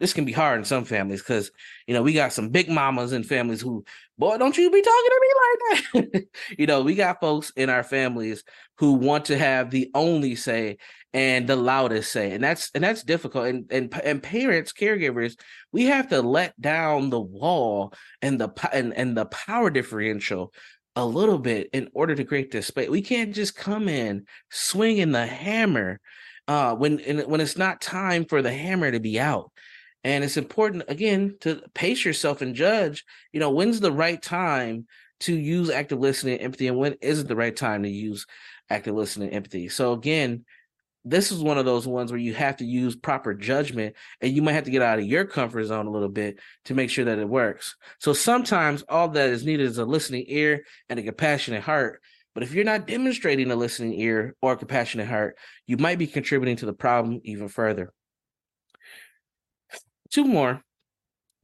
This 0.00 0.12
can 0.12 0.24
be 0.24 0.32
hard 0.32 0.58
in 0.58 0.64
some 0.64 0.84
families 0.84 1.22
because 1.22 1.50
you 1.86 1.94
know 1.94 2.02
we 2.02 2.12
got 2.12 2.32
some 2.32 2.48
big 2.48 2.68
mamas 2.68 3.12
and 3.12 3.24
families 3.24 3.60
who, 3.60 3.84
boy, 4.18 4.36
don't 4.38 4.56
you 4.56 4.70
be 4.70 4.82
talking 4.82 5.10
to 5.10 5.20
me 5.20 6.02
like 6.02 6.12
that. 6.12 6.24
you 6.58 6.66
know, 6.66 6.82
we 6.82 6.94
got 6.94 7.20
folks 7.20 7.52
in 7.56 7.70
our 7.70 7.84
families 7.84 8.42
who 8.78 8.94
want 8.94 9.26
to 9.26 9.38
have 9.38 9.70
the 9.70 9.90
only 9.94 10.34
say 10.34 10.78
and 11.14 11.46
the 11.46 11.54
loudest 11.54 12.10
say, 12.10 12.32
and 12.32 12.42
that's 12.42 12.72
and 12.74 12.82
that's 12.82 13.04
difficult. 13.04 13.46
And 13.46 13.70
and 13.70 13.94
and 14.04 14.20
parents, 14.20 14.72
caregivers, 14.72 15.38
we 15.70 15.84
have 15.84 16.08
to 16.08 16.20
let 16.20 16.60
down 16.60 17.10
the 17.10 17.20
wall 17.20 17.94
and 18.20 18.40
the 18.40 18.50
and 18.72 18.92
and 18.92 19.16
the 19.16 19.26
power 19.26 19.70
differential 19.70 20.52
a 20.96 21.04
little 21.04 21.38
bit 21.38 21.70
in 21.72 21.88
order 21.92 22.14
to 22.14 22.24
create 22.24 22.50
this 22.50 22.68
space. 22.68 22.88
We 22.88 23.02
can't 23.02 23.34
just 23.34 23.56
come 23.56 23.88
in 23.88 24.26
swinging 24.50 25.12
the 25.12 25.26
hammer 25.26 26.00
uh, 26.46 26.74
when 26.74 26.98
when 27.28 27.40
it's 27.40 27.56
not 27.56 27.80
time 27.80 28.24
for 28.24 28.42
the 28.42 28.52
hammer 28.52 28.90
to 28.90 29.00
be 29.00 29.18
out. 29.18 29.50
And 30.04 30.22
it's 30.22 30.36
important 30.36 30.84
again 30.88 31.36
to 31.40 31.62
pace 31.74 32.04
yourself 32.04 32.42
and 32.42 32.54
judge. 32.54 33.04
You 33.32 33.40
know, 33.40 33.50
when's 33.50 33.80
the 33.80 33.92
right 33.92 34.20
time 34.20 34.86
to 35.20 35.34
use 35.34 35.70
active 35.70 35.98
listening 35.98 36.34
and 36.34 36.42
empathy, 36.42 36.68
and 36.68 36.76
when 36.76 36.96
isn't 37.00 37.28
the 37.28 37.36
right 37.36 37.56
time 37.56 37.82
to 37.82 37.88
use 37.88 38.26
active 38.68 38.94
listening 38.94 39.28
and 39.28 39.36
empathy. 39.36 39.68
So 39.68 39.92
again, 39.92 40.44
this 41.04 41.30
is 41.30 41.42
one 41.42 41.58
of 41.58 41.66
those 41.66 41.86
ones 41.86 42.10
where 42.10 42.20
you 42.20 42.32
have 42.34 42.56
to 42.56 42.64
use 42.64 42.96
proper 42.96 43.34
judgment 43.34 43.94
and 44.20 44.32
you 44.32 44.40
might 44.40 44.52
have 44.52 44.64
to 44.64 44.70
get 44.70 44.82
out 44.82 44.98
of 44.98 45.04
your 45.04 45.26
comfort 45.26 45.64
zone 45.64 45.86
a 45.86 45.90
little 45.90 46.08
bit 46.08 46.38
to 46.64 46.74
make 46.74 46.88
sure 46.88 47.04
that 47.04 47.18
it 47.18 47.28
works. 47.28 47.76
So 47.98 48.14
sometimes 48.14 48.82
all 48.88 49.08
that 49.08 49.28
is 49.28 49.44
needed 49.44 49.66
is 49.66 49.78
a 49.78 49.84
listening 49.84 50.24
ear 50.28 50.64
and 50.88 50.98
a 50.98 51.02
compassionate 51.02 51.62
heart. 51.62 52.00
But 52.34 52.42
if 52.42 52.52
you're 52.52 52.64
not 52.64 52.86
demonstrating 52.86 53.50
a 53.50 53.56
listening 53.56 53.94
ear 54.00 54.34
or 54.40 54.52
a 54.52 54.56
compassionate 54.56 55.06
heart, 55.06 55.36
you 55.66 55.76
might 55.76 55.98
be 55.98 56.06
contributing 56.06 56.56
to 56.56 56.66
the 56.66 56.72
problem 56.72 57.20
even 57.22 57.48
further. 57.48 57.92
Two 60.10 60.24
more. 60.24 60.62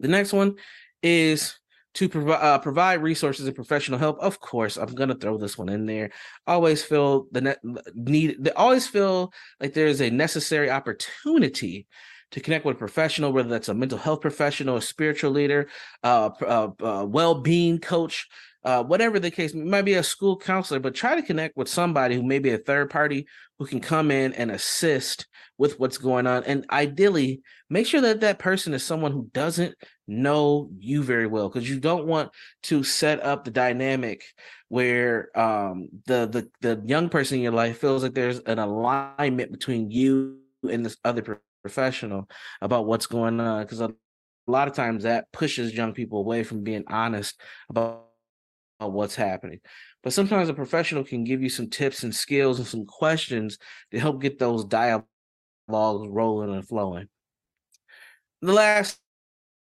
The 0.01 0.09
next 0.09 0.33
one 0.33 0.57
is 1.03 1.60
to 1.95 2.09
provide 2.09 2.43
uh, 2.43 2.59
provide 2.59 3.03
resources 3.03 3.47
and 3.47 3.55
professional 3.55 3.99
help. 3.99 4.19
Of 4.21 4.41
course, 4.41 4.77
I'm 4.77 4.95
gonna 4.95 5.15
throw 5.15 5.39
this 5.39 5.59
one 5.59 5.69
in 5.69 5.87
there. 5.87 6.11
always 6.47 6.83
feel 6.83 7.27
the 7.33 7.41
ne- 7.41 7.83
need. 7.95 8.37
They 8.39 8.53
always 8.53 8.87
feel 8.87 9.33
like 9.61 9.75
there 9.75 9.87
is 9.87 10.01
a 10.01 10.11
necessary 10.11 10.71
opportunity 10.71 11.87
to 12.31 12.41
connect 12.41 12.65
with 12.65 12.77
a 12.77 12.79
professional, 12.79 13.33
whether 13.33 13.49
that's 13.49 13.69
a 13.69 13.75
mental 13.75 13.99
health 13.99 14.21
professional, 14.21 14.77
a 14.77 14.83
spiritual 14.83 15.33
leader, 15.33 15.69
uh, 16.05 16.31
uh, 16.43 16.69
uh 16.81 17.05
well-being 17.05 17.81
coach, 17.81 18.29
uh, 18.65 18.83
whatever 18.83 19.19
the 19.19 19.31
case, 19.31 19.55
might 19.55 19.83
be 19.83 19.95
a 19.95 20.03
school 20.03 20.37
counselor, 20.37 20.81
but 20.81 20.95
try 20.95 21.15
to 21.15 21.23
connect 21.23 21.57
with 21.57 21.69
somebody 21.69 22.15
who 22.15 22.23
may 22.23 22.39
be 22.39 22.51
a 22.51 22.59
third 22.59 22.91
party 22.91 23.27
who 23.59 23.67
can 23.67 23.81
come 23.81 24.11
in 24.11 24.33
and 24.35 24.51
assist 24.51 25.27
with 25.59 25.79
what's 25.79 25.99
going 25.99 26.27
on. 26.27 26.45
And 26.45 26.67
ideally, 26.71 27.43
make 27.69 27.87
sure 27.87 28.01
that 28.01 28.21
that 28.21 28.39
person 28.39 28.75
is 28.75 28.83
someone 28.83 29.13
who 29.13 29.29
doesn't 29.33 29.75
know 30.07 30.69
you 30.79 31.03
very 31.03 31.27
well, 31.27 31.49
because 31.49 31.69
you 31.69 31.79
don't 31.79 32.07
want 32.07 32.31
to 32.65 32.83
set 32.83 33.23
up 33.23 33.45
the 33.45 33.51
dynamic 33.51 34.23
where 34.69 35.37
um, 35.39 35.89
the 36.07 36.27
the 36.27 36.49
the 36.61 36.83
young 36.85 37.09
person 37.09 37.39
in 37.39 37.43
your 37.43 37.53
life 37.53 37.79
feels 37.79 38.03
like 38.03 38.15
there's 38.15 38.41
an 38.41 38.59
alignment 38.59 39.53
between 39.53 39.91
you 39.91 40.39
and 40.69 40.85
this 40.85 40.97
other 41.05 41.41
professional 41.63 42.29
about 42.61 42.87
what's 42.87 43.07
going 43.07 43.41
on. 43.41 43.63
Because 43.63 43.81
a 43.81 43.95
lot 44.47 44.69
of 44.69 44.75
times 44.75 45.05
that 45.05 45.31
pushes 45.33 45.75
young 45.75 45.93
people 45.93 46.19
away 46.19 46.43
from 46.43 46.63
being 46.63 46.85
honest 46.89 47.41
about 47.69 48.07
what's 48.89 49.15
happening. 49.15 49.61
But 50.03 50.13
sometimes 50.13 50.49
a 50.49 50.55
professional 50.55 51.05
can 51.05 51.25
give 51.25 51.43
you 51.43 51.49
some 51.49 51.69
tips 51.69 52.03
and 52.03 52.15
skills 52.15 52.59
and 52.59 52.67
some 52.67 52.87
questions 52.87 53.59
to 53.91 54.01
help 54.01 54.21
get 54.21 54.39
those 54.39 54.65
dialogues 54.65 55.07
rolling 55.69 56.55
and 56.55 56.67
flowing. 56.67 57.09
The 58.43 58.53
last 58.53 58.99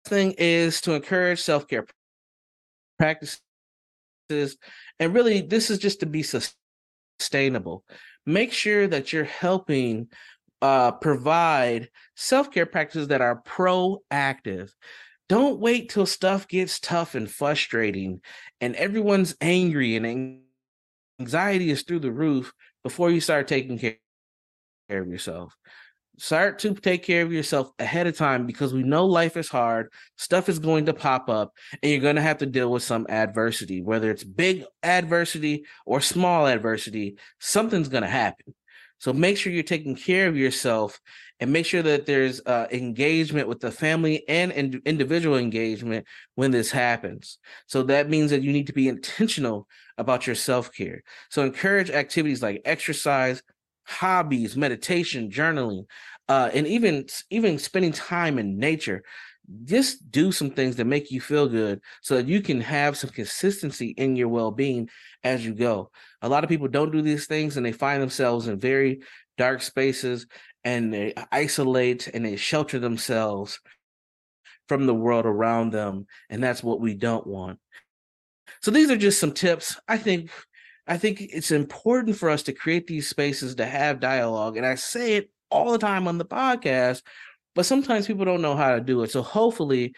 thing 0.06 0.34
is 0.38 0.82
to 0.82 0.94
encourage 0.94 1.42
self 1.42 1.68
care 1.68 1.86
practices 2.98 3.42
And 5.00 5.14
really, 5.14 5.42
this 5.42 5.70
is 5.70 5.80
just 5.80 6.02
to 6.02 6.06
be 6.06 6.24
sustainable. 7.20 7.84
Make 8.26 8.54
sure 8.54 8.88
that 8.88 9.12
you're 9.12 9.24
helping 9.24 10.08
uh, 10.62 10.92
provide 10.92 11.90
self 12.16 12.52
care 12.52 12.66
practices 12.66 13.08
that 13.08 13.22
are 13.22 13.42
proactive. 13.44 14.72
Don't 15.30 15.60
wait 15.60 15.90
till 15.90 16.08
stuff 16.08 16.48
gets 16.48 16.80
tough 16.80 17.14
and 17.14 17.30
frustrating 17.30 18.22
and 18.60 18.76
everyone's 18.76 19.36
angry 19.40 19.96
and 19.96 20.42
anxiety 21.20 21.70
is 21.70 21.84
through 21.84 22.00
the 22.00 22.12
roof 22.12 22.52
before 22.84 23.12
you 23.12 23.22
start 23.22 23.48
taking 23.48 23.78
care 23.78 23.98
of 24.90 25.08
yourself. 25.08 25.56
Start 26.18 26.58
to 26.60 26.74
take 26.74 27.04
care 27.04 27.22
of 27.22 27.32
yourself 27.32 27.72
ahead 27.78 28.08
of 28.08 28.18
time 28.18 28.48
because 28.48 28.74
we 28.74 28.82
know 28.82 29.06
life 29.06 29.38
is 29.38 29.48
hard, 29.48 29.90
stuff 30.18 30.50
is 30.50 30.58
going 30.58 30.88
to 30.88 30.94
pop 30.94 31.30
up, 31.30 31.54
and 31.82 31.92
you're 31.92 32.02
going 32.02 32.18
to 32.18 32.22
have 32.22 32.40
to 32.40 32.46
deal 32.46 32.72
with 32.72 32.84
some 32.84 33.06
adversity, 33.08 33.82
whether 33.82 34.10
it's 34.10 34.24
big 34.24 34.66
adversity 34.84 35.64
or 35.86 36.02
small 36.02 36.48
adversity, 36.48 37.18
something's 37.40 37.88
going 37.88 38.04
to 38.04 38.10
happen. 38.10 38.54
So 38.98 39.14
make 39.14 39.38
sure 39.38 39.54
you're 39.54 39.64
taking 39.64 39.96
care 39.96 40.28
of 40.28 40.36
yourself 40.36 41.00
and 41.40 41.54
make 41.54 41.66
sure 41.66 41.82
that 41.82 42.06
there's 42.06 42.42
uh, 42.46 42.68
engagement 42.72 43.48
with 43.48 43.60
the 43.60 43.72
family 43.72 44.28
and 44.28 44.52
in- 44.52 44.82
individual 44.86 45.38
engagement 45.38 46.06
when 46.36 46.52
this 46.52 46.72
happens. 46.72 47.38
So 47.68 47.84
that 47.84 48.10
means 48.10 48.32
that 48.32 48.44
you 48.44 48.52
need 48.52 48.68
to 48.68 48.74
be 48.74 48.88
intentional 48.88 49.68
about 49.98 50.28
your 50.28 50.36
self 50.36 50.74
care. 50.74 51.04
So 51.30 51.44
encourage 51.44 51.90
activities 51.90 52.42
like 52.42 52.62
exercise, 52.66 53.42
hobbies, 53.86 54.58
meditation, 54.58 55.30
journaling, 55.30 55.86
uh, 56.28 56.50
and 56.54 56.68
even 56.68 57.06
even 57.30 57.58
spending 57.58 57.92
time 57.92 58.38
in 58.38 58.58
nature. 58.58 59.04
Just 59.64 60.12
do 60.12 60.32
some 60.32 60.52
things 60.52 60.76
that 60.76 60.86
make 60.86 61.10
you 61.10 61.20
feel 61.20 61.48
good 61.48 61.82
so 62.02 62.16
that 62.16 62.28
you 62.28 62.40
can 62.40 62.62
have 62.62 62.96
some 62.98 63.10
consistency 63.10 63.96
in 63.98 64.16
your 64.16 64.28
well 64.28 64.52
being 64.52 64.90
as 65.24 65.44
you 65.44 65.56
go. 65.56 65.90
A 66.22 66.30
lot 66.30 66.44
of 66.44 66.50
people 66.50 66.68
don't 66.68 66.92
do 66.92 67.02
these 67.02 67.26
things 67.26 67.58
and 67.58 67.66
they 67.66 67.72
find 67.72 68.00
themselves 68.00 68.48
in 68.48 68.60
very 68.60 69.02
dark 69.40 69.62
spaces 69.62 70.28
and 70.70 70.94
they 70.94 71.16
isolate 71.32 72.08
and 72.10 72.24
they 72.24 72.36
shelter 72.36 72.78
themselves 72.78 73.60
from 74.68 74.86
the 74.86 74.94
world 74.94 75.26
around 75.26 75.72
them. 75.74 76.06
And 76.30 76.44
that's 76.44 76.64
what 76.64 76.80
we 76.80 76.94
don't 76.94 77.26
want. 77.26 77.58
So 78.62 78.70
these 78.70 78.92
are 78.92 78.98
just 78.98 79.20
some 79.20 79.32
tips. 79.32 79.80
I 79.88 79.98
think 79.98 80.30
I 80.86 80.98
think 80.98 81.22
it's 81.22 81.50
important 81.50 82.18
for 82.18 82.30
us 82.30 82.44
to 82.44 82.54
create 82.54 82.86
these 82.86 83.10
spaces 83.10 83.56
to 83.56 83.66
have 83.66 84.00
dialogue. 84.00 84.58
And 84.58 84.66
I 84.66 84.76
say 84.76 85.16
it 85.16 85.32
all 85.50 85.72
the 85.72 85.80
time 85.80 86.08
on 86.08 86.20
the 86.20 86.26
podcast, 86.26 87.02
but 87.56 87.66
sometimes 87.66 88.06
people 88.06 88.26
don't 88.26 88.44
know 88.44 88.56
how 88.56 88.76
to 88.76 88.82
do 88.82 89.02
it. 89.02 89.10
So 89.10 89.24
hopefully, 89.24 89.96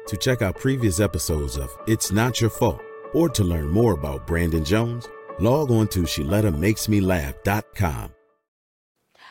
To 0.07 0.17
check 0.17 0.41
out 0.41 0.57
previous 0.57 0.99
episodes 0.99 1.55
of 1.57 1.69
It's 1.86 2.12
Not 2.12 2.41
Your 2.41 2.49
Fault 2.49 2.81
or 3.13 3.29
to 3.29 3.43
learn 3.43 3.69
more 3.69 3.93
about 3.93 4.25
Brandon 4.25 4.65
Jones, 4.65 5.07
log 5.39 5.69
on 5.69 5.88
to 5.89 5.99
ShalettaMakesMeLaugh.com. 6.01 8.12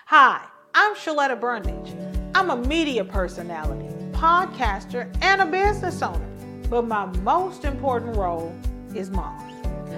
Hi, 0.07 0.47
I'm 0.73 0.95
Shaletta 0.95 1.41
Brundage. 1.41 1.97
I'm 2.35 2.51
a 2.51 2.57
media 2.57 3.05
personality, 3.05 3.89
podcaster, 4.13 5.13
and 5.21 5.43
a 5.43 5.47
business 5.47 6.01
owner 6.01 6.36
but 6.69 6.87
my 6.87 7.07
most 7.23 7.65
important 7.65 8.17
role 8.17 8.55
is 8.95 9.11
mom. 9.11 9.43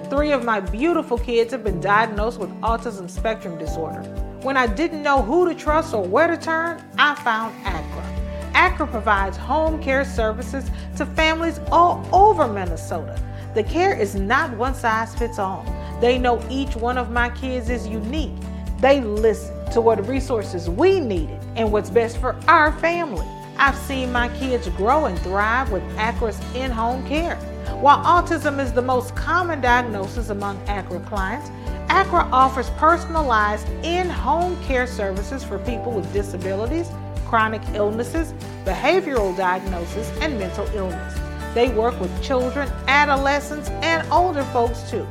Three 0.09 0.31
of 0.31 0.43
my 0.43 0.59
beautiful 0.59 1.17
kids 1.17 1.51
have 1.51 1.63
been 1.63 1.79
diagnosed 1.79 2.39
with 2.39 2.49
autism 2.61 3.09
spectrum 3.09 3.57
disorder. 3.57 4.01
When 4.41 4.55
I 4.57 4.67
didn't 4.67 5.03
know 5.03 5.21
who 5.21 5.47
to 5.47 5.55
trust 5.55 5.93
or 5.93 6.03
where 6.03 6.27
to 6.27 6.37
turn, 6.37 6.83
I 6.97 7.15
found 7.15 7.53
ACRA. 7.65 8.53
ACRA 8.53 8.87
provides 8.87 9.37
home 9.37 9.81
care 9.81 10.05
services 10.05 10.69
to 10.97 11.05
families 11.05 11.59
all 11.71 12.07
over 12.13 12.47
Minnesota. 12.47 13.21
The 13.55 13.63
care 13.63 13.99
is 13.99 14.15
not 14.15 14.55
one 14.57 14.75
size 14.75 15.15
fits 15.15 15.39
all. 15.39 15.65
They 16.01 16.17
know 16.17 16.43
each 16.49 16.75
one 16.75 16.97
of 16.97 17.11
my 17.11 17.29
kids 17.29 17.69
is 17.69 17.87
unique. 17.87 18.35
They 18.79 19.01
listen 19.01 19.69
to 19.71 19.81
what 19.81 20.07
resources 20.07 20.69
we 20.69 20.99
needed 20.99 21.39
and 21.55 21.71
what's 21.71 21.89
best 21.89 22.17
for 22.19 22.39
our 22.47 22.71
family. 22.79 23.27
I've 23.59 23.77
seen 23.77 24.11
my 24.13 24.29
kids 24.39 24.69
grow 24.69 25.05
and 25.05 25.19
thrive 25.19 25.69
with 25.69 25.83
ACRA's 25.97 26.39
in 26.55 26.71
home 26.71 27.05
care. 27.05 27.35
While 27.81 28.01
autism 28.05 28.57
is 28.57 28.71
the 28.71 28.81
most 28.81 29.13
common 29.17 29.59
diagnosis 29.59 30.29
among 30.29 30.65
ACRA 30.67 31.01
clients, 31.01 31.51
ACRA 31.89 32.29
offers 32.31 32.69
personalized 32.77 33.67
in 33.83 34.09
home 34.09 34.55
care 34.63 34.87
services 34.87 35.43
for 35.43 35.59
people 35.59 35.91
with 35.91 36.11
disabilities, 36.13 36.89
chronic 37.25 37.61
illnesses, 37.73 38.33
behavioral 38.63 39.35
diagnosis, 39.35 40.09
and 40.21 40.39
mental 40.39 40.65
illness. 40.67 41.19
They 41.53 41.67
work 41.67 41.99
with 41.99 42.23
children, 42.23 42.71
adolescents, 42.87 43.69
and 43.81 44.09
older 44.09 44.45
folks 44.45 44.89
too. 44.89 45.05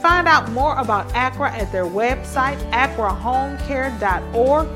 Find 0.00 0.26
out 0.26 0.50
more 0.50 0.76
about 0.78 1.06
ACRA 1.14 1.52
at 1.52 1.70
their 1.70 1.84
website, 1.84 2.58
acrahomecare.org 2.72 4.68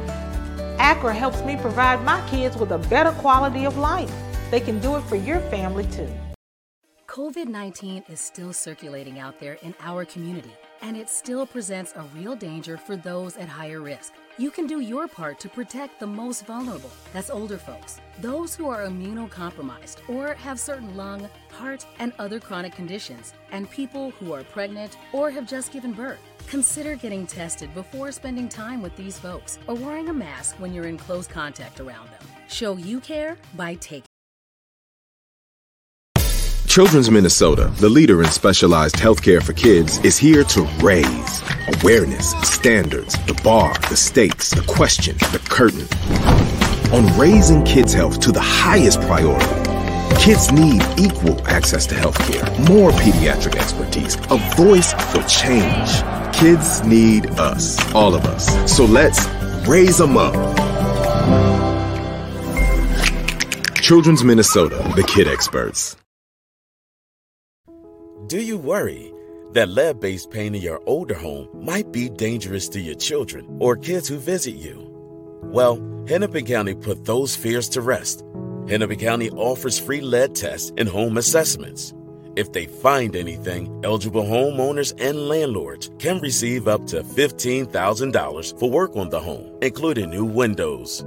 ACRA 0.79 1.15
helps 1.15 1.43
me 1.43 1.57
provide 1.57 2.05
my 2.05 2.21
kids 2.29 2.57
with 2.57 2.73
a 2.73 2.79
better 2.79 3.12
quality 3.12 3.65
of 3.65 3.79
life. 3.79 4.12
They 4.51 4.61
can 4.61 4.79
do 4.79 4.97
it 4.97 5.03
for 5.03 5.17
your 5.17 5.41
family 5.41 5.87
too. 5.87 6.09
COVID 7.07 7.47
19 7.47 8.05
is 8.11 8.21
still 8.21 8.53
circulating 8.53 9.19
out 9.19 9.41
there 9.41 9.55
in 9.62 9.75
our 9.81 10.05
community, 10.05 10.53
and 10.83 10.95
it 10.97 11.09
still 11.09 11.47
presents 11.47 11.95
a 11.97 12.05
real 12.15 12.37
danger 12.37 12.77
for 12.77 12.95
those 12.95 13.39
at 13.39 13.49
higher 13.49 13.81
risk. 13.81 14.12
You 14.37 14.51
can 14.51 14.67
do 14.67 14.81
your 14.81 15.09
part 15.09 15.41
to 15.41 15.49
protect 15.49 15.99
the 15.99 16.07
most 16.07 16.45
vulnerable. 16.45 16.91
That's 17.15 17.31
older 17.31 17.57
folks, 17.57 17.99
those 18.21 18.55
who 18.55 18.69
are 18.69 18.85
immunocompromised 18.87 20.07
or 20.11 20.35
have 20.35 20.61
certain 20.61 20.95
lung, 20.95 21.27
heart, 21.51 21.87
and 22.01 22.12
other 22.19 22.39
chronic 22.39 22.75
conditions, 22.75 23.33
and 23.51 23.71
people 23.71 24.11
who 24.11 24.35
are 24.35 24.45
pregnant 24.45 24.99
or 25.15 25.31
have 25.31 25.49
just 25.49 25.73
given 25.73 25.95
birth. 25.95 26.21
Consider 26.48 26.94
getting 26.94 27.26
tested 27.26 27.74
before 27.74 28.12
spending 28.12 28.48
time 28.48 28.80
with 28.80 28.94
these 28.96 29.18
folks 29.18 29.59
or 29.66 29.74
wearing 29.74 30.09
a 30.09 30.12
mask 30.12 30.56
when 30.61 30.72
you're 30.72 30.87
in 30.87 30.96
close 30.96 31.26
contact 31.26 31.80
around 31.80 32.09
them. 32.11 32.22
Show 32.48 32.76
you 32.76 33.00
care 33.00 33.37
by 33.56 33.74
taking. 33.74 34.04
Children's 36.68 37.11
Minnesota, 37.11 37.72
the 37.78 37.88
leader 37.88 38.22
in 38.22 38.28
specialized 38.28 38.96
healthcare 38.96 39.42
for 39.42 39.54
kids, 39.54 39.98
is 40.04 40.18
here 40.18 40.44
to 40.44 40.62
raise 40.82 41.42
awareness, 41.80 42.32
standards, 42.42 43.14
the 43.26 43.40
bar, 43.42 43.72
the 43.88 43.96
stakes, 43.96 44.50
the 44.50 44.62
question, 44.62 45.16
the 45.32 45.40
curtain. 45.48 45.87
On 46.92 47.18
raising 47.18 47.64
kids' 47.64 47.94
health 47.94 48.20
to 48.20 48.30
the 48.30 48.40
highest 48.40 49.00
priority, 49.00 49.46
kids 50.22 50.52
need 50.52 50.82
equal 50.98 51.44
access 51.48 51.87
to 51.87 51.94
healthcare, 51.94 52.46
more 52.68 52.90
pediatric 52.92 53.56
expertise, 53.56 54.16
a 54.30 54.37
voice 54.54 54.92
for 55.11 55.22
change. 55.22 56.15
Kids 56.37 56.85
need 56.85 57.27
us, 57.40 57.94
all 57.94 58.14
of 58.14 58.27
us. 58.27 58.70
So 58.70 58.85
let's 58.85 59.27
raise 59.66 59.96
them 59.96 60.18
up. 60.18 60.35
Children's 63.81 64.22
Minnesota, 64.22 64.77
the 64.96 65.03
kid 65.03 65.29
experts. 65.29 65.96
Do 68.27 68.38
you 68.38 68.59
worry 68.59 69.14
that 69.53 69.70
lead 69.70 69.99
based 69.99 70.31
paint 70.31 70.55
in 70.55 70.61
your 70.61 70.83
older 70.85 71.14
home 71.14 71.49
might 71.55 71.90
be 71.90 72.11
dangerous 72.11 72.68
to 72.68 72.81
your 72.81 72.96
children 72.96 73.46
or 73.59 73.75
kids 73.75 74.07
who 74.07 74.18
visit 74.18 74.57
you? 74.57 74.90
Well, 75.44 75.77
Hennepin 76.07 76.44
County 76.44 76.75
put 76.75 77.07
those 77.07 77.35
fears 77.35 77.66
to 77.70 77.81
rest. 77.81 78.22
Hennepin 78.68 78.99
County 78.99 79.31
offers 79.31 79.79
free 79.79 80.03
lead 80.03 80.35
tests 80.35 80.70
and 80.77 80.87
home 80.87 81.16
assessments. 81.16 81.94
If 82.37 82.53
they 82.53 82.66
find 82.66 83.16
anything, 83.16 83.81
eligible 83.83 84.22
homeowners 84.22 84.92
and 85.01 85.27
landlords 85.27 85.90
can 85.99 86.20
receive 86.20 86.68
up 86.68 86.87
to 86.88 87.03
$15,000 87.03 88.61
for 88.61 88.70
work 88.70 88.94
on 88.94 89.09
the 89.09 89.18
home, 89.18 89.57
including 89.62 90.11
new 90.11 90.27
windows. 90.27 91.03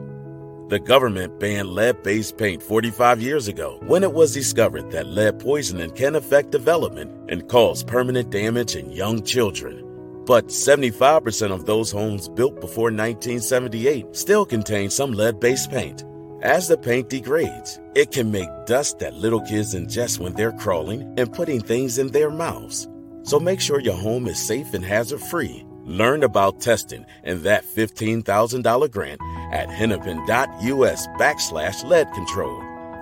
The 0.70 0.80
government 0.80 1.40
banned 1.40 1.70
lead 1.70 2.02
based 2.02 2.38
paint 2.38 2.64
45 2.64 3.22
years 3.22 3.48
ago 3.48 3.80
when 3.86 4.04
it 4.04 4.12
was 4.12 4.34
discovered 4.34 4.90
that 4.92 5.06
lead 5.06 5.40
poisoning 5.40 5.92
can 5.92 6.16
affect 6.16 6.50
development 6.50 7.12
and 7.32 7.48
cause 7.48 7.84
permanent 7.84 8.32
damage 8.32 8.76
in 8.76 8.92
young 8.92 9.24
children. 9.24 9.86
But 10.26 10.48
75% 10.48 11.52
of 11.52 11.66
those 11.68 11.92
homes 11.92 12.28
built 12.28 12.60
before 12.60 12.92
1978 12.92 14.16
still 14.16 14.46
contain 14.46 14.90
some 14.90 15.12
lead 15.12 15.40
based 15.40 15.70
paint. 15.70 16.04
As 16.42 16.70
the 16.70 16.78
paint 16.78 17.10
degrades, 17.10 17.82
it 17.96 18.12
can 18.14 18.32
make 18.32 18.48
dust 18.66 19.00
that 19.00 19.14
little 19.14 19.42
kids 19.42 19.76
ingest 19.76 20.20
when 20.20 20.32
they're 20.32 20.54
crawling 20.54 21.02
and 21.20 21.34
putting 21.34 21.60
things 21.60 21.98
in 21.98 22.08
their 22.08 22.32
mouths. 22.32 22.88
So 23.24 23.42
make 23.42 23.60
sure 23.60 23.82
your 23.82 23.98
home 23.98 24.26
is 24.26 24.40
safe 24.40 24.74
and 24.74 24.86
hazard 24.86 25.20
free. 25.20 25.66
Learn 25.84 26.24
about 26.24 26.62
testing 26.62 27.06
and 27.26 27.42
that 27.42 27.66
$15,000 27.66 28.90
grant 28.90 29.20
at 29.52 29.68
hennepin.us 29.68 31.08
backslash 31.20 31.84
lead 31.84 32.10
control. 32.14 32.58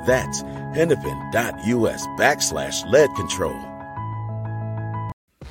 That's 0.07 0.41
hennepin.us 0.73 2.07
backslash 2.17 2.91
lead 2.91 3.13
control. 3.15 3.61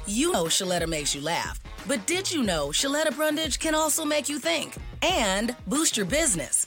You 0.08 0.32
know 0.32 0.46
Shaletta 0.46 0.88
makes 0.88 1.14
you 1.14 1.20
laugh, 1.20 1.60
but 1.86 2.04
did 2.06 2.32
you 2.32 2.42
know 2.42 2.70
Shaletta 2.70 3.14
Brundage 3.14 3.60
can 3.60 3.76
also 3.76 4.04
make 4.04 4.28
you 4.28 4.40
think 4.40 4.74
and 5.02 5.54
boost 5.68 5.96
your 5.96 6.06
business? 6.06 6.66